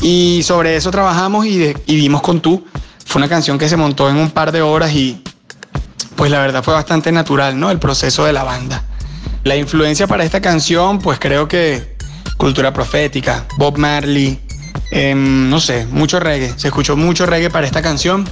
Y 0.00 0.42
sobre 0.44 0.76
eso 0.76 0.90
trabajamos 0.90 1.46
y, 1.46 1.58
de- 1.58 1.76
dimos 1.86 2.22
con 2.22 2.40
tú. 2.40 2.64
Fue 3.04 3.18
una 3.20 3.28
canción 3.28 3.58
que 3.58 3.68
se 3.68 3.76
montó 3.76 4.08
en 4.08 4.16
un 4.16 4.30
par 4.30 4.52
de 4.52 4.62
horas 4.62 4.92
y 4.92 5.22
pues 6.16 6.30
la 6.30 6.38
verdad 6.38 6.62
fue 6.62 6.72
bastante 6.74 7.10
natural, 7.10 7.58
¿no? 7.58 7.70
El 7.70 7.78
proceso 7.78 8.24
de 8.24 8.32
la 8.32 8.44
banda. 8.44 8.84
La 9.42 9.56
influencia 9.56 10.06
para 10.06 10.24
esta 10.24 10.40
canción, 10.40 11.00
pues 11.00 11.18
creo 11.18 11.48
que 11.48 11.96
cultura 12.36 12.72
profética, 12.72 13.44
Bob 13.58 13.76
Marley, 13.78 14.40
em, 14.90 15.48
no 15.48 15.60
sé, 15.60 15.86
mucho 15.90 16.20
reggae. 16.20 16.52
Se 16.56 16.68
escuchó 16.68 16.96
mucho 16.96 17.26
reggae 17.26 17.50
para 17.50 17.66
esta 17.66 17.82
canción 17.82 18.28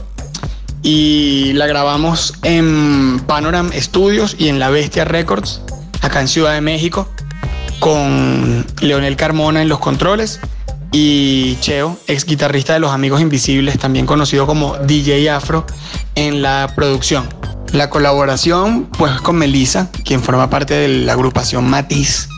y 0.82 1.52
la 1.54 1.66
grabamos 1.66 2.34
en 2.42 3.20
Panoram 3.26 3.70
Studios 3.72 4.36
y 4.38 4.48
en 4.48 4.58
La 4.58 4.70
Bestia 4.70 5.04
Records, 5.04 5.60
acá 6.00 6.20
en 6.20 6.28
Ciudad 6.28 6.54
de 6.54 6.60
México, 6.60 7.08
con 7.78 8.66
Leonel 8.80 9.16
Carmona 9.16 9.62
en 9.62 9.68
los 9.68 9.78
controles 9.78 10.40
y 10.92 11.56
Cheo, 11.60 11.98
ex 12.06 12.26
guitarrista 12.26 12.74
de 12.74 12.80
Los 12.80 12.92
Amigos 12.92 13.20
Invisibles, 13.20 13.78
también 13.78 14.04
conocido 14.04 14.46
como 14.46 14.76
DJ 14.76 15.30
Afro, 15.30 15.66
en 16.14 16.42
la 16.42 16.70
producción. 16.76 17.26
La 17.72 17.88
colaboración, 17.88 18.84
pues, 18.98 19.12
con 19.22 19.36
Melissa, 19.36 19.90
quien 20.04 20.22
forma 20.22 20.50
parte 20.50 20.74
de 20.74 20.88
la 20.88 21.14
agrupación 21.14 21.68
Matiz. 21.68 22.28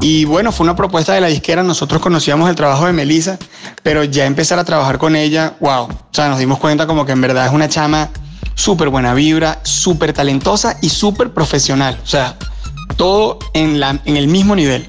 Y 0.00 0.24
bueno, 0.24 0.50
fue 0.50 0.64
una 0.64 0.74
propuesta 0.74 1.12
de 1.12 1.20
la 1.20 1.26
disquera. 1.26 1.62
Nosotros 1.62 2.00
conocíamos 2.00 2.48
el 2.48 2.56
trabajo 2.56 2.86
de 2.86 2.92
Melissa, 2.92 3.38
pero 3.82 4.02
ya 4.02 4.24
empezar 4.24 4.58
a 4.58 4.64
trabajar 4.64 4.96
con 4.96 5.14
ella, 5.14 5.54
wow. 5.60 5.84
O 5.84 6.08
sea, 6.10 6.28
nos 6.28 6.38
dimos 6.38 6.58
cuenta 6.58 6.86
como 6.86 7.04
que 7.04 7.12
en 7.12 7.20
verdad 7.20 7.46
es 7.46 7.52
una 7.52 7.68
chama 7.68 8.08
súper 8.54 8.88
buena 8.88 9.12
vibra, 9.12 9.60
súper 9.62 10.12
talentosa 10.14 10.78
y 10.80 10.88
súper 10.88 11.32
profesional. 11.32 11.98
O 12.02 12.06
sea, 12.06 12.36
todo 12.96 13.38
en, 13.52 13.78
la, 13.78 14.00
en 14.06 14.16
el 14.16 14.26
mismo 14.26 14.56
nivel. 14.56 14.86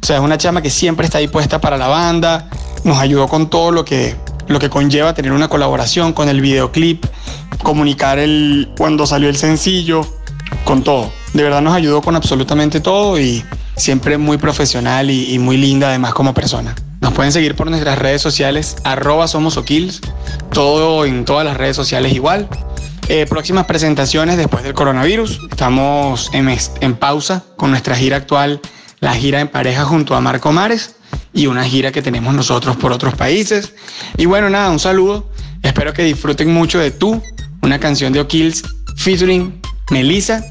O 0.00 0.06
sea, 0.06 0.16
es 0.16 0.22
una 0.22 0.38
chama 0.38 0.62
que 0.62 0.70
siempre 0.70 1.06
está 1.06 1.18
dispuesta 1.18 1.60
para 1.60 1.76
la 1.76 1.88
banda, 1.88 2.48
nos 2.84 2.98
ayudó 2.98 3.28
con 3.28 3.50
todo 3.50 3.72
lo 3.72 3.84
que, 3.84 4.16
lo 4.46 4.58
que 4.58 4.70
conlleva 4.70 5.14
tener 5.14 5.32
una 5.32 5.48
colaboración 5.48 6.12
con 6.12 6.28
el 6.28 6.40
videoclip, 6.40 7.04
comunicar 7.62 8.18
el, 8.18 8.70
cuando 8.76 9.06
salió 9.06 9.28
el 9.28 9.36
sencillo, 9.36 10.06
con 10.64 10.82
todo. 10.82 11.12
De 11.32 11.42
verdad 11.42 11.62
nos 11.62 11.74
ayudó 11.74 12.02
con 12.02 12.16
absolutamente 12.16 12.80
todo 12.80 13.20
y 13.20 13.44
siempre 13.76 14.18
muy 14.18 14.38
profesional 14.38 15.10
y, 15.10 15.38
muy 15.38 15.56
linda 15.56 15.88
además 15.88 16.14
como 16.14 16.34
persona. 16.34 16.74
Nos 17.00 17.12
pueden 17.14 17.32
seguir 17.32 17.56
por 17.56 17.68
nuestras 17.68 17.98
redes 17.98 18.22
sociales, 18.22 18.76
arroba 18.84 19.26
somos 19.26 19.56
O'Kills, 19.56 20.00
todo 20.52 21.04
en 21.04 21.24
todas 21.24 21.44
las 21.44 21.56
redes 21.56 21.76
sociales 21.76 22.12
igual. 22.12 22.48
Eh, 23.08 23.26
próximas 23.28 23.66
presentaciones 23.66 24.36
después 24.36 24.62
del 24.62 24.74
coronavirus. 24.74 25.40
Estamos 25.50 26.30
en, 26.32 26.48
en 26.80 26.94
pausa 26.94 27.42
con 27.56 27.70
nuestra 27.70 27.96
gira 27.96 28.16
actual, 28.16 28.60
la 29.00 29.14
gira 29.14 29.40
en 29.40 29.48
pareja 29.48 29.84
junto 29.84 30.14
a 30.14 30.20
Marco 30.20 30.52
Mares 30.52 30.94
y 31.32 31.46
una 31.46 31.64
gira 31.64 31.90
que 31.90 32.02
tenemos 32.02 32.32
nosotros 32.34 32.76
por 32.76 32.92
otros 32.92 33.14
países. 33.14 33.74
Y 34.16 34.26
bueno, 34.26 34.48
nada, 34.48 34.70
un 34.70 34.78
saludo. 34.78 35.28
Espero 35.62 35.92
que 35.92 36.04
disfruten 36.04 36.52
mucho 36.52 36.78
de 36.78 36.90
Tú, 36.90 37.22
una 37.62 37.78
canción 37.78 38.12
de 38.12 38.20
O'Kills 38.20 38.62
featuring 38.96 39.60
Melissa. 39.90 40.42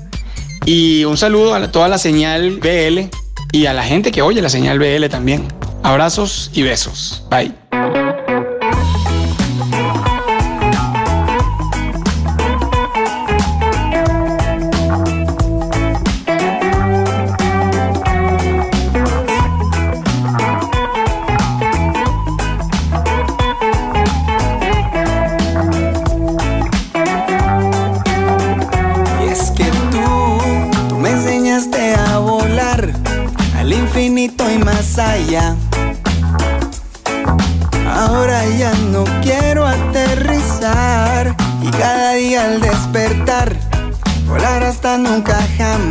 Y 0.65 1.05
un 1.05 1.17
saludo 1.17 1.55
a 1.55 1.71
toda 1.71 1.87
la 1.87 1.97
señal 1.97 2.57
BL 2.57 3.09
y 3.51 3.65
a 3.65 3.73
la 3.73 3.83
gente 3.83 4.11
que 4.11 4.21
oye 4.21 4.41
la 4.41 4.49
señal 4.49 4.79
BL 4.79 5.07
también. 5.09 5.47
Abrazos 5.83 6.51
y 6.53 6.63
besos. 6.63 7.23
Bye. 7.29 7.53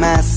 Mass. 0.00 0.29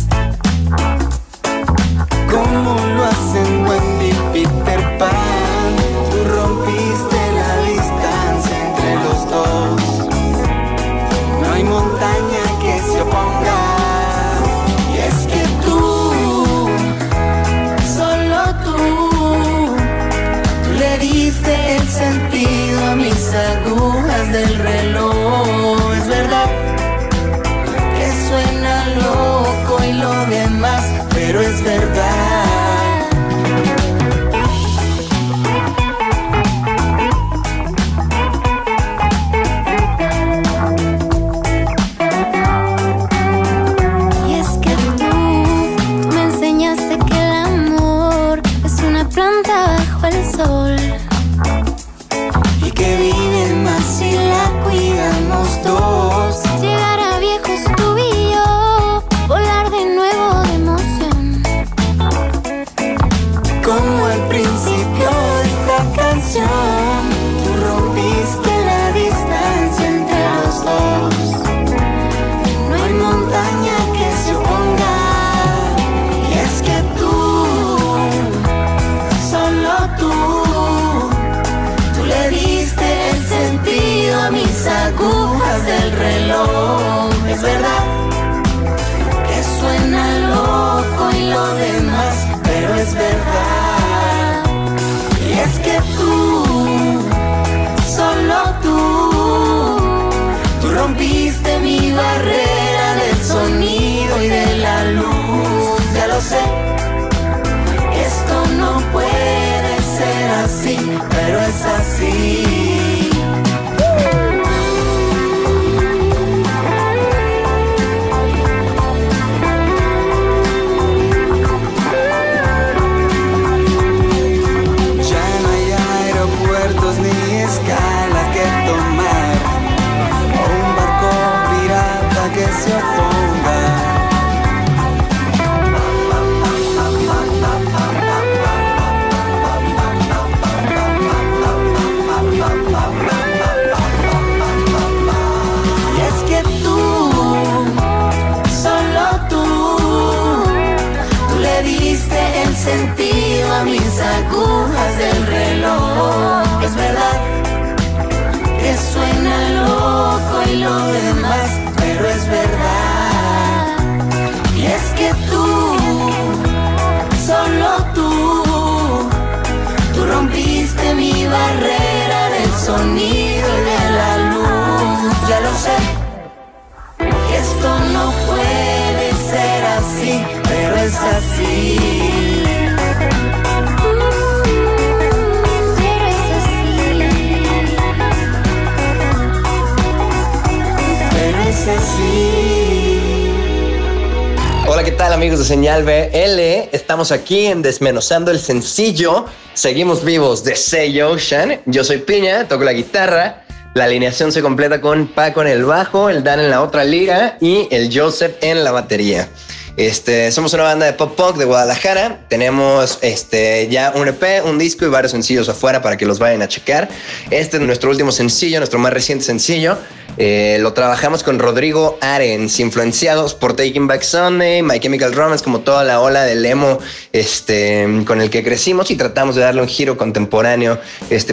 De 195.44 195.48
Señal 195.48 195.84
BL? 195.84 196.70
Estamos 196.72 197.12
aquí 197.12 197.48
en 197.48 197.62
Desmenuzando 197.62 198.32
el 198.32 198.40
Sencillo. 198.40 199.26
Seguimos 199.54 200.06
vivos 200.06 200.46
de 200.46 200.56
Say 200.56 201.02
Ocean. 201.02 201.60
Yo 201.66 201.84
soy 201.84 201.98
Piña, 201.98 202.48
toco 202.48 202.64
la 202.64 202.72
guitarra. 202.72 203.44
La 203.74 203.84
alineación 203.86 204.32
se 204.32 204.42
completa 204.42 204.80
con 204.80 205.08
Paco 205.08 205.42
en 205.42 205.50
el 205.50 205.66
bajo, 205.66 206.10
el 206.10 206.24
Dan 206.24 206.40
en 206.40 206.50
la 206.50 206.62
otra 206.62 206.86
liga 206.86 207.38
y 207.42 207.68
el 207.72 207.90
Joseph 207.94 208.38
en 208.42 208.64
la 208.64 208.72
batería. 208.72 209.28
Este, 209.76 210.32
somos 210.32 210.54
una 210.54 210.64
banda 210.64 210.86
de 210.86 210.94
pop 210.94 211.16
punk 211.16 211.38
de 211.38 211.46
Guadalajara. 211.46 212.26
Tenemos 212.30 213.00
este, 213.02 213.68
ya 213.70 213.92
un 213.96 214.08
EP, 214.08 214.46
un 214.46 214.60
disco 214.60 214.86
y 214.86 214.90
varios 214.90 215.12
sencillos 215.12 215.50
afuera 215.50 215.82
para 215.82 215.98
que 215.98 216.06
los 216.06 216.20
vayan 216.20 216.44
a 216.44 216.48
checar. 216.48 216.90
Este 217.32 217.58
es 217.58 217.64
nuestro 217.64 217.90
último 217.90 218.12
sencillo, 218.12 218.60
nuestro 218.60 218.78
más 218.78 218.94
reciente 218.94 219.26
sencillo. 219.26 219.78
Eh, 220.18 220.58
lo 220.62 220.74
trabajamos 220.74 221.24
con 221.24 221.40
Rodrigo 221.40 221.98
Arens, 222.02 222.60
influenciados 222.60 223.34
por 223.34 223.56
Taking 223.56 223.88
Back 223.88 224.04
Sunday, 224.04 224.62
My 224.62 224.80
Chemical 224.80 225.12
Romance, 225.14 225.44
como 225.44 225.62
toda 225.62 225.84
la 225.84 226.02
ola 226.02 226.24
del 226.24 226.46
emo 226.46 226.78
este, 227.12 227.88
con 228.06 228.22
el 228.22 228.30
que 228.30 228.44
crecimos 228.44 228.92
y 228.92 228.96
tratamos 228.96 229.36
de 229.36 229.42
darle 229.42 229.62
un 229.62 229.68
giro 229.68 229.98
contemporáneo 229.98 230.80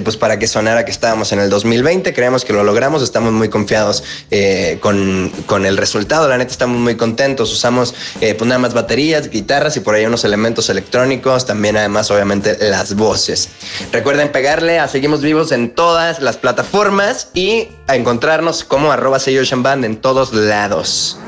pues 0.02 0.16
para 0.16 0.38
que 0.38 0.46
sonara 0.46 0.84
que 0.84 0.90
estábamos 0.90 1.32
en 1.32 1.40
el 1.40 1.50
2020. 1.50 2.14
Creemos 2.14 2.44
que 2.44 2.52
lo 2.52 2.64
logramos, 2.64 3.02
estamos 3.02 3.32
muy 3.32 3.48
confiados 3.48 4.02
eh, 4.30 4.78
con, 4.80 5.30
con 5.46 5.66
el 5.66 5.76
resultado. 5.76 6.26
La 6.28 6.38
neta, 6.38 6.50
estamos 6.50 6.80
muy 6.80 6.96
contentos. 6.96 7.52
Usamos 7.52 7.94
eh, 8.20 8.29
nada 8.48 8.58
más 8.58 8.74
baterías, 8.74 9.30
guitarras 9.30 9.76
y 9.76 9.80
por 9.80 9.94
ahí 9.94 10.06
unos 10.06 10.24
elementos 10.24 10.68
electrónicos. 10.68 11.46
También, 11.46 11.76
además, 11.76 12.10
obviamente, 12.10 12.56
las 12.60 12.94
voces. 12.94 13.48
Recuerden 13.92 14.32
pegarle 14.32 14.78
a 14.78 14.88
Seguimos 14.88 15.22
Vivos 15.22 15.52
en 15.52 15.74
todas 15.74 16.20
las 16.20 16.36
plataformas 16.36 17.28
y 17.34 17.68
a 17.86 17.96
encontrarnos 17.96 18.64
como 18.64 18.92
arroba 18.92 19.18
Band 19.62 19.84
en 19.84 19.96
todos 19.96 20.32
lados. 20.32 21.18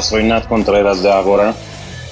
Soy 0.00 0.24
Nat 0.24 0.46
Contreras 0.46 1.02
de 1.02 1.10
Ágora, 1.10 1.54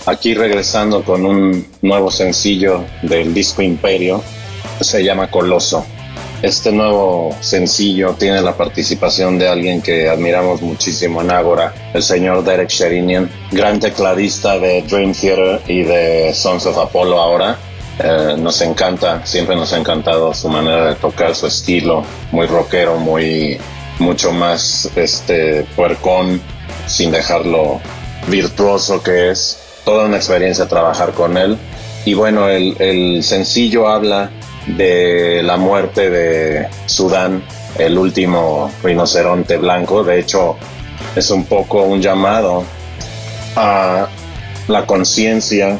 aquí 0.06 0.34
regresando 0.34 1.04
con 1.04 1.24
un 1.24 1.66
nuevo 1.82 2.10
sencillo 2.10 2.84
del 3.02 3.32
disco 3.32 3.62
Imperio, 3.62 4.22
se 4.80 5.04
llama 5.04 5.30
Coloso. 5.30 5.84
Este 6.42 6.70
nuevo 6.72 7.34
sencillo 7.40 8.14
tiene 8.18 8.42
la 8.42 8.56
participación 8.56 9.38
de 9.38 9.48
alguien 9.48 9.80
que 9.80 10.08
admiramos 10.08 10.60
muchísimo 10.62 11.22
en 11.22 11.30
Ágora, 11.30 11.72
el 11.94 12.02
señor 12.02 12.44
Derek 12.44 12.68
Sherinian, 12.68 13.30
gran 13.52 13.80
tecladista 13.80 14.58
de 14.58 14.82
Dream 14.82 15.12
Theater 15.12 15.62
y 15.66 15.82
de 15.82 16.34
Sons 16.34 16.66
of 16.66 16.78
Apollo 16.78 17.20
ahora. 17.20 17.56
Eh, 17.98 18.34
nos 18.38 18.60
encanta, 18.60 19.24
siempre 19.24 19.56
nos 19.56 19.72
ha 19.72 19.78
encantado 19.78 20.34
su 20.34 20.48
manera 20.48 20.88
de 20.88 20.94
tocar, 20.96 21.34
su 21.34 21.46
estilo, 21.46 22.04
muy 22.32 22.46
rockero, 22.46 22.98
muy 22.98 23.58
mucho 23.98 24.32
más 24.32 24.90
este 24.94 25.64
puercón, 25.74 26.40
sin 26.86 27.10
dejarlo 27.10 27.80
virtuoso 28.28 29.02
que 29.02 29.30
es. 29.30 29.58
Toda 29.84 30.06
una 30.06 30.16
experiencia 30.16 30.66
trabajar 30.66 31.12
con 31.12 31.36
él. 31.36 31.56
Y 32.04 32.14
bueno, 32.14 32.48
el, 32.48 33.22
sencillo 33.22 33.88
habla 33.88 34.30
de 34.66 35.42
la 35.44 35.56
muerte 35.56 36.10
de 36.10 36.68
Sudán, 36.86 37.42
el 37.78 37.98
último 37.98 38.70
rinoceronte 38.82 39.56
blanco. 39.56 40.02
De 40.02 40.18
hecho, 40.18 40.56
es 41.14 41.30
un 41.30 41.44
poco 41.44 41.82
un 41.82 42.00
llamado 42.00 42.64
a 43.54 44.08
la 44.68 44.86
conciencia 44.86 45.78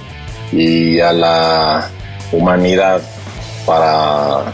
y 0.53 1.01
a 1.01 1.12
la 1.12 1.91
humanidad 2.32 3.03
para 3.64 4.53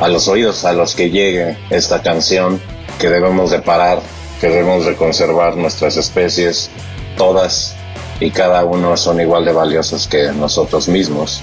a 0.00 0.08
los 0.08 0.28
oídos 0.28 0.64
a 0.64 0.72
los 0.72 0.94
que 0.94 1.10
llegue 1.10 1.56
esta 1.70 2.02
canción 2.02 2.60
que 2.98 3.08
debemos 3.08 3.50
de 3.50 3.60
parar, 3.60 4.00
que 4.42 4.48
debemos 4.48 4.84
de 4.84 4.96
conservar 4.96 5.56
nuestras 5.56 5.96
especies, 5.96 6.68
todas 7.16 7.76
y 8.18 8.32
cada 8.32 8.64
uno 8.64 8.96
son 8.96 9.20
igual 9.20 9.44
de 9.44 9.52
valiosos 9.52 10.08
que 10.08 10.32
nosotros 10.32 10.88
mismos. 10.88 11.40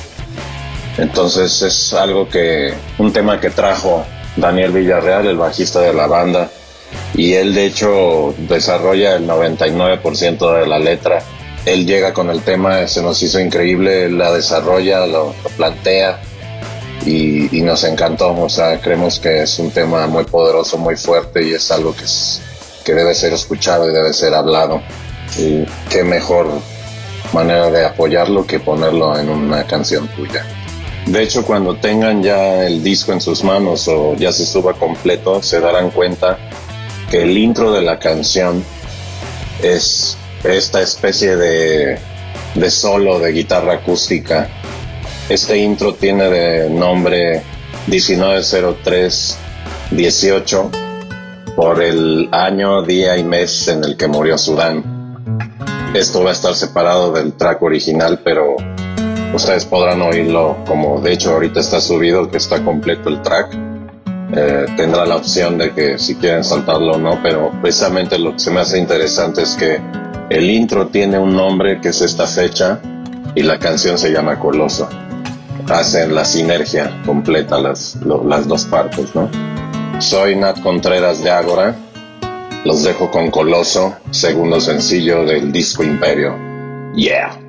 Entonces 0.98 1.62
es 1.62 1.94
algo 1.94 2.28
que, 2.28 2.74
un 2.98 3.14
tema 3.14 3.40
que 3.40 3.52
trajo 3.52 4.04
Daniel 4.36 4.74
Villarreal, 4.74 5.28
el 5.28 5.38
bajista 5.38 5.80
de 5.80 5.94
la 5.94 6.08
banda, 6.08 6.52
y 7.14 7.36
él 7.36 7.56
de 7.56 7.68
hecho 7.68 8.36
desarrolla 8.38 9.16
el 9.16 9.26
99% 9.26 10.60
de 10.60 10.68
la 10.68 10.78
letra. 10.78 11.24
Él 11.66 11.86
llega 11.86 12.14
con 12.14 12.30
el 12.30 12.42
tema, 12.42 12.86
se 12.86 13.02
nos 13.02 13.24
hizo 13.24 13.40
increíble, 13.40 14.12
la 14.12 14.34
desarrolla, 14.34 15.06
lo, 15.06 15.34
lo 15.42 15.50
plantea 15.56 16.20
y, 17.06 17.58
y, 17.58 17.62
nos 17.62 17.82
encantó. 17.86 18.36
O 18.36 18.50
sea, 18.50 18.82
creemos 18.82 19.22
que 19.22 19.44
es 19.44 19.58
un 19.58 19.72
tema 19.72 20.06
muy 20.08 20.26
poderoso, 20.26 20.78
muy 20.78 20.98
fuerte 20.98 21.42
y 21.44 21.54
es 21.54 21.72
algo 21.72 21.96
que, 21.96 22.04
es, 22.04 22.42
que 22.84 22.94
debe 22.94 23.16
ser 23.16 23.34
escuchado 23.34 23.90
y 23.90 23.94
debe 23.94 24.14
ser 24.14 24.34
hablado. 24.34 24.82
Y 25.38 25.64
qué 25.90 26.04
mejor 26.04 26.48
manera 27.34 27.70
de 27.70 27.86
apoyarlo 27.86 28.46
que 28.46 28.60
ponerlo 28.60 29.18
en 29.18 29.30
una 29.30 29.66
canción 29.66 30.08
tuya. 30.10 30.46
De 31.06 31.24
hecho, 31.24 31.44
cuando 31.44 31.76
tengan 31.76 32.22
ya 32.22 32.66
el 32.66 32.84
disco 32.84 33.14
en 33.14 33.22
sus 33.22 33.44
manos 33.44 33.88
o 33.88 34.16
ya 34.16 34.32
se 34.32 34.46
suba 34.46 34.74
completo, 34.74 35.42
se 35.42 35.60
darán 35.60 35.90
cuenta 35.92 36.38
que 37.10 37.24
el 37.24 37.36
intro 37.38 37.72
de 37.72 37.82
la 37.82 37.98
canción 37.98 38.64
es 39.64 40.18
esta 40.44 40.82
especie 40.82 41.36
de, 41.36 41.98
de 42.56 42.72
solo 42.72 43.20
de 43.20 43.32
guitarra 43.32 43.76
acústica. 43.76 44.50
Este 45.30 45.58
intro 45.58 45.96
tiene 45.96 46.30
de 46.30 46.70
nombre 46.70 47.42
1903-18 47.88 50.79
por 51.60 51.84
el 51.84 52.30
año, 52.32 52.84
día 52.84 53.18
y 53.18 53.24
mes 53.26 53.68
en 53.68 53.84
el 53.84 53.98
que 53.98 54.08
murió 54.08 54.38
Sudán. 54.38 54.82
Esto 55.94 56.24
va 56.24 56.30
a 56.30 56.32
estar 56.32 56.56
separado 56.56 57.12
del 57.12 57.34
track 57.34 57.62
original, 57.62 58.22
pero 58.24 58.56
ustedes 59.34 59.66
podrán 59.66 60.02
oírlo 60.02 60.56
como 60.66 61.02
de 61.02 61.12
hecho 61.12 61.34
ahorita 61.34 61.60
está 61.60 61.82
subido, 61.82 62.32
que 62.32 62.38
está 62.38 62.64
completo 62.64 63.10
el 63.10 63.22
track. 63.22 63.58
Eh, 64.38 64.68
tendrá 64.78 65.06
la 65.06 65.18
opción 65.18 65.58
de 65.58 65.74
que 65.74 66.00
si 66.00 66.16
quieren 66.16 66.46
saltarlo 66.46 66.94
o 66.94 66.98
no, 66.98 67.20
pero 67.22 67.52
precisamente 67.62 68.18
lo 68.18 68.32
que 68.32 68.40
se 68.40 68.52
me 68.52 68.62
hace 68.62 68.80
interesante 68.80 69.42
es 69.42 69.56
que 69.56 69.82
el 70.30 70.50
intro 70.50 70.88
tiene 70.88 71.20
un 71.20 71.36
nombre 71.36 71.82
que 71.82 71.90
es 71.90 72.00
esta 72.00 72.26
fecha 72.26 72.80
y 73.36 73.44
la 73.44 73.60
canción 73.60 73.98
se 73.98 74.14
llama 74.14 74.40
Coloso. 74.40 74.88
Hacen 75.68 76.16
la 76.16 76.24
sinergia 76.24 77.02
completa 77.06 77.60
las, 77.60 77.98
lo, 77.98 78.24
las 78.24 78.48
dos 78.48 78.64
partes, 78.64 79.14
¿no? 79.14 79.30
Soy 80.00 80.34
Nat 80.34 80.62
Contreras 80.62 81.22
de 81.22 81.30
Ágora. 81.30 81.76
Los 82.64 82.84
dejo 82.84 83.12
con 83.12 83.30
Coloso, 83.32 83.98
segundo 84.12 84.62
sencillo 84.62 85.26
del 85.26 85.52
disco 85.52 85.84
Imperio. 85.84 86.38
Yeah. 86.96 87.49